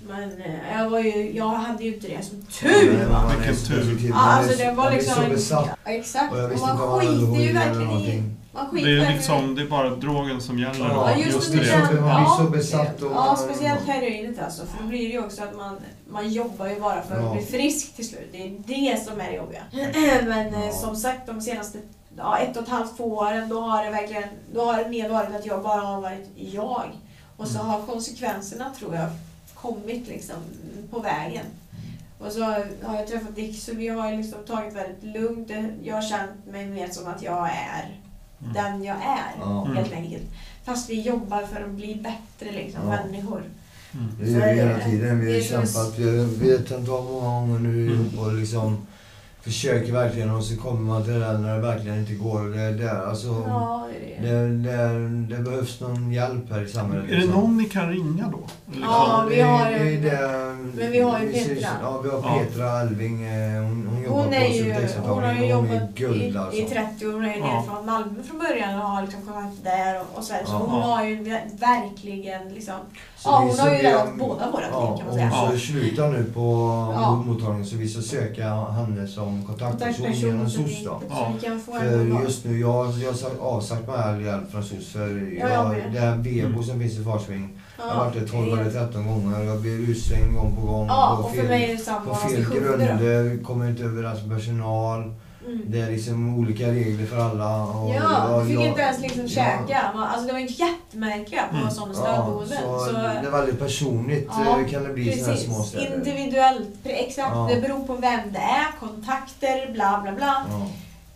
Men 0.00 0.42
eh, 0.42 0.78
jag 0.78 0.90
var 0.90 0.98
ju, 0.98 1.36
jag 1.36 1.48
hade 1.48 1.84
ju 1.84 1.94
inte 1.94 2.08
det 2.08 2.24
som 2.24 2.42
tur 2.42 2.68
Vilken 2.68 3.56
tur. 3.56 4.08
Ja, 4.08 4.14
Man 4.14 4.22
är 4.22 4.36
alltså 4.36 4.52
så- 4.52 4.58
det 4.58 4.72
var 4.72 4.90
liksom... 4.90 5.24
Ja, 5.50 5.76
exakt. 5.84 6.32
Och 6.32 6.60
man 6.60 7.00
skiter 7.00 7.40
ju 7.40 7.52
verkligen 7.52 7.90
i... 7.90 8.22
Det 8.72 8.80
är 8.80 9.12
liksom, 9.12 9.54
det 9.54 9.62
är 9.62 9.66
bara 9.66 9.90
drogen 9.90 10.40
som 10.40 10.58
gäller. 10.58 10.88
Ja, 10.88 11.10
då. 11.14 11.20
Just, 11.22 11.34
just 11.34 11.52
det. 11.52 11.58
den, 11.58 11.80
Man 11.80 11.90
blir 11.90 12.24
ja, 12.24 12.36
så 12.38 12.50
besatt 12.50 13.02
och 13.02 13.12
ja, 13.14 13.36
speciellt 13.36 13.86
heroinet 13.88 14.42
alltså. 14.42 14.66
För 14.66 14.82
då 14.82 14.88
blir 14.88 14.98
det 15.08 15.12
ju 15.12 15.24
också 15.24 15.42
att 15.42 15.56
man, 15.56 15.76
man 16.08 16.32
jobbar 16.32 16.66
ju 16.66 16.80
bara 16.80 17.02
för 17.02 17.14
att 17.16 17.22
Ja. 17.24 17.32
bli 17.34 17.42
frisk 17.44 17.96
till 17.96 18.08
slut. 18.08 18.28
Det 18.32 18.42
är 18.46 18.50
det 18.66 19.04
som 19.04 19.20
är 19.20 19.30
det 19.30 19.36
jobbiga. 19.36 19.62
Men 20.26 20.54
eh, 20.54 20.66
Ja. 20.66 20.72
som 20.72 20.96
sagt, 20.96 21.26
de 21.26 21.40
senaste 21.40 21.78
ja, 22.16 22.38
ett 22.38 22.56
och 22.56 22.62
ett 22.62 22.68
halvt, 22.68 22.96
två 22.96 23.04
åren, 23.04 23.48
då 23.48 23.60
har 23.60 23.84
det 23.84 23.90
verkligen 23.90 24.28
då 24.54 24.64
har 24.64 24.84
det 24.84 24.88
mer 24.90 25.08
varit 25.08 25.34
att 25.36 25.46
jag 25.46 25.62
bara 25.62 25.80
har 25.80 26.00
varit 26.00 26.28
jag. 26.36 26.84
Och 27.36 27.48
så 27.48 27.54
Mm. 27.58 27.66
har 27.70 27.82
konsekvenserna, 27.82 28.70
tror 28.78 28.94
jag, 28.94 29.08
kommit 29.54 30.08
liksom 30.08 30.36
på 30.90 30.98
vägen. 30.98 31.46
Och 32.18 32.32
så 32.32 32.40
har 32.82 32.96
jag 32.96 33.06
träffat 33.08 33.36
Dick, 33.36 33.62
så 33.62 33.74
vi 33.74 33.88
har 33.88 34.10
ju 34.10 34.16
liksom 34.16 34.38
tagit 34.46 34.74
väldigt 34.74 35.04
lugnt. 35.20 35.50
Jag 35.82 35.94
har 35.94 36.02
känt 36.02 36.46
mig 36.46 36.66
mer 36.66 36.88
som 36.88 37.06
att 37.06 37.22
jag 37.22 37.46
är. 37.48 38.00
Den 38.38 38.84
jag 38.84 38.96
är, 38.96 39.32
Ja. 39.40 39.64
helt 39.74 39.92
enkelt. 39.92 40.24
Fast 40.64 40.90
vi 40.90 41.00
jobbar 41.00 41.42
för 41.42 41.62
att 41.64 41.70
bli 41.70 41.94
bättre 41.94 42.52
liksom, 42.52 42.80
Ja. 42.84 42.88
människor. 43.04 43.42
Mm. 43.94 44.08
Det 44.20 44.30
gör 44.30 44.54
vi 44.54 44.60
hela 44.60 44.78
tiden. 44.78 45.20
Vi 45.20 45.34
har 45.34 45.40
kämpat. 45.40 45.98
Vi 45.98 46.18
har 46.18 46.24
vet 46.26 46.70
inte 46.70 46.90
vad 46.90 47.04
många 47.04 47.40
gånger 47.40 47.58
nu 47.58 47.86
Mm. 47.86 48.18
och 48.18 48.32
liksom 48.34 48.86
försöker 49.50 49.92
verkligen 49.92 50.30
och 50.30 50.44
så 50.44 50.56
kommer 50.56 50.80
man 50.80 51.04
till 51.04 51.12
det 51.20 51.38
när 51.38 51.54
det 51.54 51.60
verkligen 51.60 51.98
inte 51.98 52.14
går. 52.14 52.40
Det 52.48 52.60
är 52.62 52.72
där 52.72 53.06
alltså. 53.08 53.44
Ja, 53.48 53.86
det 54.20 54.28
är 54.28 54.40
det. 54.40 54.48
Det, 54.48 54.72
det, 55.28 55.36
det 55.36 55.42
behövs 55.42 55.80
någon 55.80 56.12
hjälp 56.12 56.50
här 56.50 56.62
i 56.64 56.68
samhället. 56.68 57.04
Är 57.04 57.08
det 57.10 57.16
liksom. 57.16 57.40
någon 57.40 57.56
ni 57.56 57.64
kan 57.64 57.88
ringa 57.90 58.28
då? 58.32 58.38
Ja, 58.82 59.26
vi 59.30 59.40
har 59.40 59.64
det, 59.70 59.76
en- 59.76 60.02
det, 60.02 60.10
det, 60.10 60.82
men 60.82 60.92
vi 60.92 61.00
har 61.00 61.20
ju 61.20 61.32
Petra. 61.32 61.68
Ja, 61.82 62.00
vi 62.04 62.10
har 62.10 62.16
Ja. 62.22 62.38
Petra 62.38 62.80
Elving. 62.80 63.24
eh, 63.26 63.62
Hon, 63.62 63.86
hon 63.90 64.02
jobbar 64.02 64.16
Hon, 64.18 64.28
på 64.28 64.34
är 64.34 64.48
ju, 64.48 64.64
Subtextavdelningen 64.64 65.14
hon 65.14 65.22
har 65.24 65.32
ju 65.46 65.52
hon 65.54 65.66
jobbat 65.74 65.94
guld 65.94 66.22
i, 66.22 66.36
alltså. 66.38 66.60
i 66.60 66.64
30 66.64 67.06
år. 67.06 67.12
Hon 67.12 67.24
är 67.24 67.34
ju 67.34 67.40
Ja. 67.40 67.64
från 67.68 67.86
Malmö 67.86 68.22
från 68.22 68.38
början 68.38 68.80
och 68.80 68.86
har 68.88 69.02
liksom 69.02 69.20
kommit 69.22 69.64
där 69.64 70.00
och, 70.00 70.18
och 70.18 70.24
så, 70.24 70.32
här. 70.32 70.44
så 70.44 70.52
Ja. 70.52 70.56
hon 70.58 70.82
har 70.82 71.04
ju 71.04 71.16
ver- 71.16 71.58
verkligen 71.60 72.48
liksom... 72.48 72.74
Så 73.16 73.28
Ja, 73.28 73.38
hon 73.48 73.58
har 73.58 73.70
ju 73.70 73.82
räddat 73.82 74.08
båda 74.18 74.50
våra 74.50 74.62
Ja, 74.72 74.96
kan 74.96 75.06
man 75.06 75.08
och 75.08 75.14
säga. 75.14 75.28
hon 75.28 75.44
Ja. 75.44 75.48
ska 75.48 75.58
sluta 75.58 76.06
nu 76.08 76.24
på 76.34 76.40
Ja. 76.96 77.22
mottagningen 77.26 77.66
så 77.66 77.76
vi 77.76 77.88
ska 77.88 78.02
söka 78.02 78.48
henne 78.54 79.06
som 79.06 79.35
kontaktperson 79.44 80.12
genom 80.12 80.38
Kontaktperson 80.38 80.50
så 80.50 80.68
vi, 80.68 80.74
SOS 80.74 80.84
då. 80.84 81.02
Ja. 81.08 81.32
För 81.80 82.22
just 82.24 82.44
nu, 82.44 82.60
jag, 82.60 82.86
jag 82.98 83.08
har 83.08 83.14
sagt- 83.14 83.40
avsagt 83.40 83.86
mig 83.88 83.96
all 83.96 84.22
hjälp 84.22 84.50
från 84.50 84.62
SOS 84.64 84.92
för 84.92 85.36
Ja, 85.40 85.48
jag 85.48 85.52
jag, 85.52 85.68
med. 85.68 85.92
det 85.92 86.00
här 86.00 86.16
Vebo 86.16 86.46
Mm. 86.48 86.62
som 86.62 86.80
finns 86.80 86.98
i 86.98 87.04
Farsving. 87.04 87.58
Jag 87.78 87.84
har 87.84 87.90
Ja, 87.94 87.98
varit 88.04 88.14
där 88.20 88.28
12 88.28 88.46
det 88.46 88.52
är- 88.52 88.60
eller 88.60 88.70
13 88.86 89.06
gånger 89.06 89.40
och 89.40 89.46
jag 89.46 89.60
blir 89.60 89.90
utslängd 89.90 90.34
gång 90.34 90.56
på 90.56 90.62
gång. 90.66 90.86
Ja, 90.86 91.18
på 91.20 91.24
och 91.28 91.30
för 91.30 91.36
fel, 91.40 91.48
mig 91.48 91.64
är 91.70 91.76
det 91.76 91.82
samma 91.82 92.00
på 92.00 92.14
fel 92.14 92.44
grunder, 92.54 93.42
kommer 93.44 93.68
inte 93.70 93.82
överens 93.84 94.22
med 94.26 94.36
personal. 94.38 95.14
Mm. 95.46 95.62
Det 95.66 95.80
är 95.80 95.90
liksom 95.90 96.38
olika 96.38 96.66
regler 96.66 97.06
för 97.06 97.16
alla. 97.18 97.64
Och 97.64 97.94
Ja, 97.94 98.38
du 98.42 98.46
fick 98.48 98.56
jag- 98.58 98.66
inte 98.66 98.80
ens 98.80 99.00
liksom 99.00 99.22
ja. 99.22 99.28
käka. 99.28 99.80
Alltså 99.96 100.26
det 100.26 100.32
var 100.32 100.40
jättemärkliga 100.40 101.42
på 101.50 101.56
Mm. 101.56 101.70
sådana 101.70 101.94
Ja, 101.94 102.00
stödboenden. 102.02 102.58
så 102.62 102.78
så, 102.78 102.92
det 102.92 103.26
är 103.26 103.30
väldigt 103.30 103.58
personligt 103.58 104.30
Ja, 104.46 104.58
kan 104.70 104.84
det 104.84 104.92
bli 104.92 105.12
i 105.12 105.18
sådana 105.18 105.36
små 105.36 105.62
städer. 105.62 105.94
Individuellt. 105.96 106.68
Exakt. 106.84 107.30
Ja. 107.34 107.48
Det 107.54 107.60
beror 107.60 107.84
på 107.86 107.94
vem 107.94 108.20
det 108.32 108.38
är, 108.38 108.66
kontakter, 108.80 109.72
bla 109.72 110.00
bla 110.02 110.12
bla. 110.12 110.44
Ja. 110.50 110.66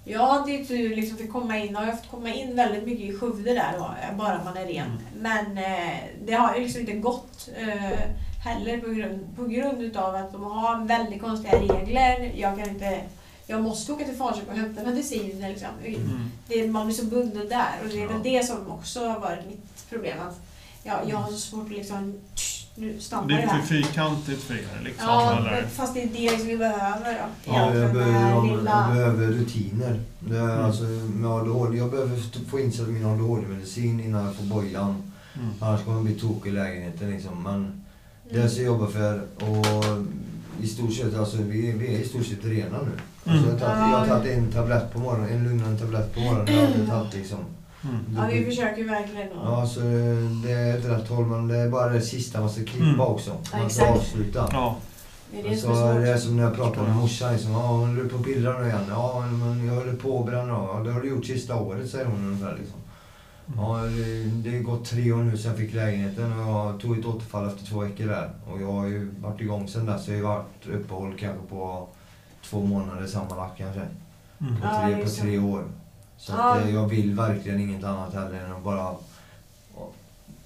Jag 0.05 0.27
hade 0.27 0.53
ju 0.53 0.65
tur 0.65 0.97
liksom 0.97 1.17
fick 1.17 1.33
komma 1.33 1.59
in 1.59 1.77
och 1.77 1.83
jag 1.83 1.87
har 1.87 1.93
fått 1.97 2.11
komma 2.11 2.29
in 2.35 2.57
väldigt 2.57 2.85
mycket 2.87 3.05
i 3.15 3.19
Skövde 3.19 3.55
där 3.55 3.73
då, 3.79 3.91
bara 4.19 4.41
man 4.45 4.57
är 4.57 4.67
ren. 4.67 4.87
Mm. 4.87 4.99
Men 5.15 5.59
eh, 5.65 5.97
det 6.27 6.33
har 6.33 6.55
ju 6.55 6.61
liksom 6.63 6.81
inte 6.81 6.93
gått 6.93 7.49
eh, 7.61 8.01
heller 8.45 8.79
på 8.81 8.91
grund, 8.91 9.37
på 9.37 9.45
grund 9.45 9.83
utav 9.83 10.15
att 10.15 10.33
de 10.33 10.43
har 10.45 10.85
väldigt 10.85 11.23
konstiga 11.23 11.55
regler. 11.59 12.33
Jag 12.37 12.59
kan 12.59 12.69
inte 12.69 12.99
jag 13.51 13.63
måste 13.63 13.93
åka 13.93 14.05
till 14.05 14.17
Falköping 14.17 14.51
och 14.51 14.57
hämta 14.59 14.83
medicin. 14.85 15.41
Liksom. 15.49 15.69
Mm. 15.85 16.31
Det, 16.49 16.69
man 16.69 16.87
blir 16.87 16.97
så 16.97 17.05
bunden 17.05 17.49
där. 17.49 17.73
Och 17.83 17.89
det 17.89 18.03
är 18.03 18.07
väl 18.07 18.17
Ja. 18.25 18.31
det 18.41 18.47
som 18.47 18.71
också 18.71 19.09
har 19.09 19.21
varit 19.21 19.47
mitt 19.49 19.91
problem. 19.91 20.19
Att 20.29 20.41
jag, 20.85 20.99
jag 21.09 21.17
har 21.17 21.31
så 21.33 21.39
svårt 21.39 21.67
att 21.67 21.71
liksom... 21.73 22.15
tsch, 22.35 22.67
Nu 22.75 23.01
stampar 23.01 23.29
Det 23.29 23.35
det 23.35 23.43
är 23.43 23.47
här. 23.47 23.57
lite 23.57 23.69
fyrkantigt 23.69 24.43
för 24.43 24.55
er 24.55 24.81
liksom? 24.85 25.07
Ja, 25.09 25.39
eller? 25.39 25.67
fast 25.67 25.95
det 25.95 26.03
är 26.03 26.07
det 26.31 26.39
som 26.39 26.47
vi 26.49 26.57
behöver 26.57 27.13
då. 27.15 27.27
Ja, 27.53 27.75
jag 27.75 27.93
behöver, 27.93 28.13
här 28.13 28.31
jag 28.31 28.47
lilla... 28.47 28.89
behöver 28.89 29.27
rutiner. 29.27 30.01
Det 30.21 30.37
är 30.37 30.43
Mm. 30.55 30.65
alltså 30.65 30.83
med 30.85 31.31
ADHD. 31.31 31.79
Jag 31.79 31.91
behöver 31.91 32.47
få 32.51 32.61
insatt 32.61 32.89
min 32.89 33.05
ADHD-medicin 33.07 34.01
innan 34.01 34.25
jag 34.25 34.35
får 34.35 34.45
bojan. 34.45 35.03
Mm. 35.35 35.49
Annars 35.61 35.85
kommer 35.85 35.97
jag 35.97 36.05
bli 36.05 36.15
tokig 36.21 36.51
i 36.51 36.53
lägenheten 36.53 37.11
liksom. 37.11 37.43
Men 37.43 37.83
det 38.29 38.35
Mm. 38.35 38.47
är 38.47 38.49
så 38.51 38.59
jag 38.61 38.67
jobbar 38.67 38.87
för 38.87 39.21
och 39.37 39.67
i 40.63 40.67
stort 40.67 40.95
sett, 40.95 41.17
alltså 41.17 41.37
vi, 41.37 41.73
vi 41.73 41.95
är 41.95 41.99
i 41.99 42.09
stort 42.09 42.27
sett 42.27 42.45
rena 42.45 42.79
nu. 42.83 42.91
Alltså, 43.25 43.47
jag, 43.47 43.53
har 43.53 43.59
tagit, 43.59 43.91
jag 43.93 43.99
har 43.99 44.07
tagit 44.07 44.33
en 44.39 44.53
tablett 44.53 44.93
på 44.93 44.99
morgonen, 44.99 45.29
en 45.31 45.45
lugnande 45.45 45.79
tablett 45.81 46.15
på 46.15 46.21
morgonen. 46.21 46.47
Jag 46.55 46.61
har 46.61 46.67
aldrig 46.67 46.89
tagit 46.89 47.15
liksom. 47.15 47.39
Mm. 47.85 47.97
Ja, 48.17 48.23
vi 48.33 48.45
försöker 48.45 48.85
verkligen. 48.85 49.29
Ja, 49.45 49.67
så 49.67 49.81
det 50.45 50.53
är 50.53 50.79
ett 50.79 50.85
rätt 50.85 51.09
håll 51.09 51.27
men 51.27 51.49
det 51.49 51.57
är 51.57 51.69
bara 51.69 51.89
det 51.89 52.01
sista 52.01 52.41
man 52.41 52.51
ska 52.51 52.65
klippa 52.65 52.85
Mm. 52.85 53.01
också. 53.01 53.31
Ja, 53.53 53.59
Man 53.59 53.71
ska 53.71 53.83
exakt. 53.85 53.99
avsluta. 54.01 54.49
Ja. 54.53 54.77
Det 55.33 55.41
är 55.41 55.51
det 55.51 55.57
Så 55.57 55.75
som 55.75 55.89
är 55.89 56.01
det 56.01 56.09
är 56.13 56.17
som 56.19 56.37
när 56.37 56.43
jag 56.43 56.55
pratar 56.57 56.83
med 56.83 56.97
morsan. 56.97 57.33
Liksom, 57.33 57.53
ja, 57.53 57.59
håller 57.59 58.03
du 58.03 58.09
på 58.09 58.17
att 58.17 58.25
pillra 58.25 58.59
nu 58.59 58.67
igen? 58.67 58.85
Ja, 58.89 59.25
men 59.33 59.67
jag 59.67 59.75
håller 59.75 59.93
på 59.93 60.21
att 60.21 60.27
bränna 60.27 60.57
av. 60.57 60.69
Ja, 60.79 60.85
det 60.85 60.93
har 60.93 61.01
du 61.01 61.09
gjort 61.09 61.27
sista 61.27 61.57
året, 61.57 61.91
säger 61.91 62.05
hon 62.07 62.25
ungefär. 62.27 62.57
Liksom. 62.59 62.77
Ja, 63.57 63.77
det, 63.85 64.25
det 64.51 64.57
har 64.57 64.63
gått 64.63 64.85
tre 64.85 65.13
år 65.13 65.17
nu 65.23 65.37
sedan 65.39 65.51
jag 65.51 65.59
fick 65.61 65.75
lägenheten 65.75 66.33
och 66.41 66.49
jag 66.49 66.81
tog 66.81 66.99
ett 66.99 67.07
återfall 67.07 67.47
efter 67.49 67.67
två 67.67 67.79
veckor 67.81 68.07
där. 68.07 68.31
Och 68.53 68.63
jag 68.63 68.73
har 68.73 68.87
ju 68.87 69.11
varit 69.21 69.41
igång 69.41 69.69
sedan 69.69 69.87
dess. 69.87 70.09
Jag 70.09 70.15
har 70.15 70.19
ju 70.19 70.23
varit 70.25 70.67
uppehåll 70.85 71.15
kanske 71.19 71.47
på 71.49 71.89
två 72.45 72.61
månader 72.67 73.07
sammanlagt 73.07 73.59
kanske. 73.59 73.81
Mm. 74.41 74.57
På 74.61 74.67
Ja, 74.67 74.83
tre, 74.85 74.93
är 74.95 75.03
på 75.05 75.09
så. 75.11 75.21
tre 75.23 75.39
år. 75.39 75.65
Så 76.17 76.33
Ja. 76.33 76.55
att, 76.55 76.65
eh, 76.65 76.75
jag 76.75 76.87
vill 76.89 77.15
verkligen 77.15 77.61
inget 77.61 77.85
annat 77.85 78.15
heller 78.15 78.45
än 78.45 78.53
att 78.53 78.65
bara 78.65 78.77
ja, 78.77 79.01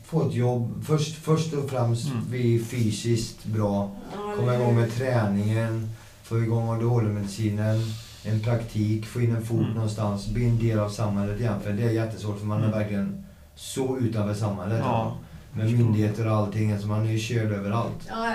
få 0.05 0.29
ett 0.29 0.35
jobb. 0.35 0.85
Först, 0.87 1.15
först 1.17 1.53
och 1.55 1.71
främst 1.71 2.11
Mm. 2.11 2.31
bli 2.31 2.59
fysiskt 2.65 3.45
bra. 3.45 3.91
Ja, 4.15 4.35
Komma 4.37 4.55
igång 4.55 4.75
med 4.77 4.93
träningen. 4.95 5.91
få 6.23 6.39
igång 6.39 6.69
ADHD-medicinen, 6.69 7.81
en 8.25 8.41
praktik, 8.41 9.07
få 9.07 9.21
in 9.21 9.37
en 9.37 9.45
fot 9.45 9.61
Mm. 9.61 9.73
någonstans, 9.75 10.27
bli 10.29 10.45
en 10.49 10.59
del 10.59 10.79
av 10.79 10.89
samhället 10.91 11.41
igen. 11.41 11.61
För 11.61 11.73
det 11.73 11.83
är 11.83 11.91
jättesvårt 11.91 12.39
för 12.39 12.47
man 12.47 12.59
är 12.61 12.65
Mm. 12.67 12.79
verkligen 12.79 13.25
så 13.55 13.99
utanför 13.99 14.35
samhället. 14.35 14.81
Ja, 14.85 15.17
Med 15.53 15.73
myndigheter 15.73 16.27
och 16.27 16.37
allting. 16.37 16.73
Alltså 16.73 16.87
man 16.89 17.07
är 17.07 17.11
ju 17.11 17.19
körd 17.19 17.53
överallt. 17.53 18.07
Ja, 18.09 18.27
ja. 18.27 18.35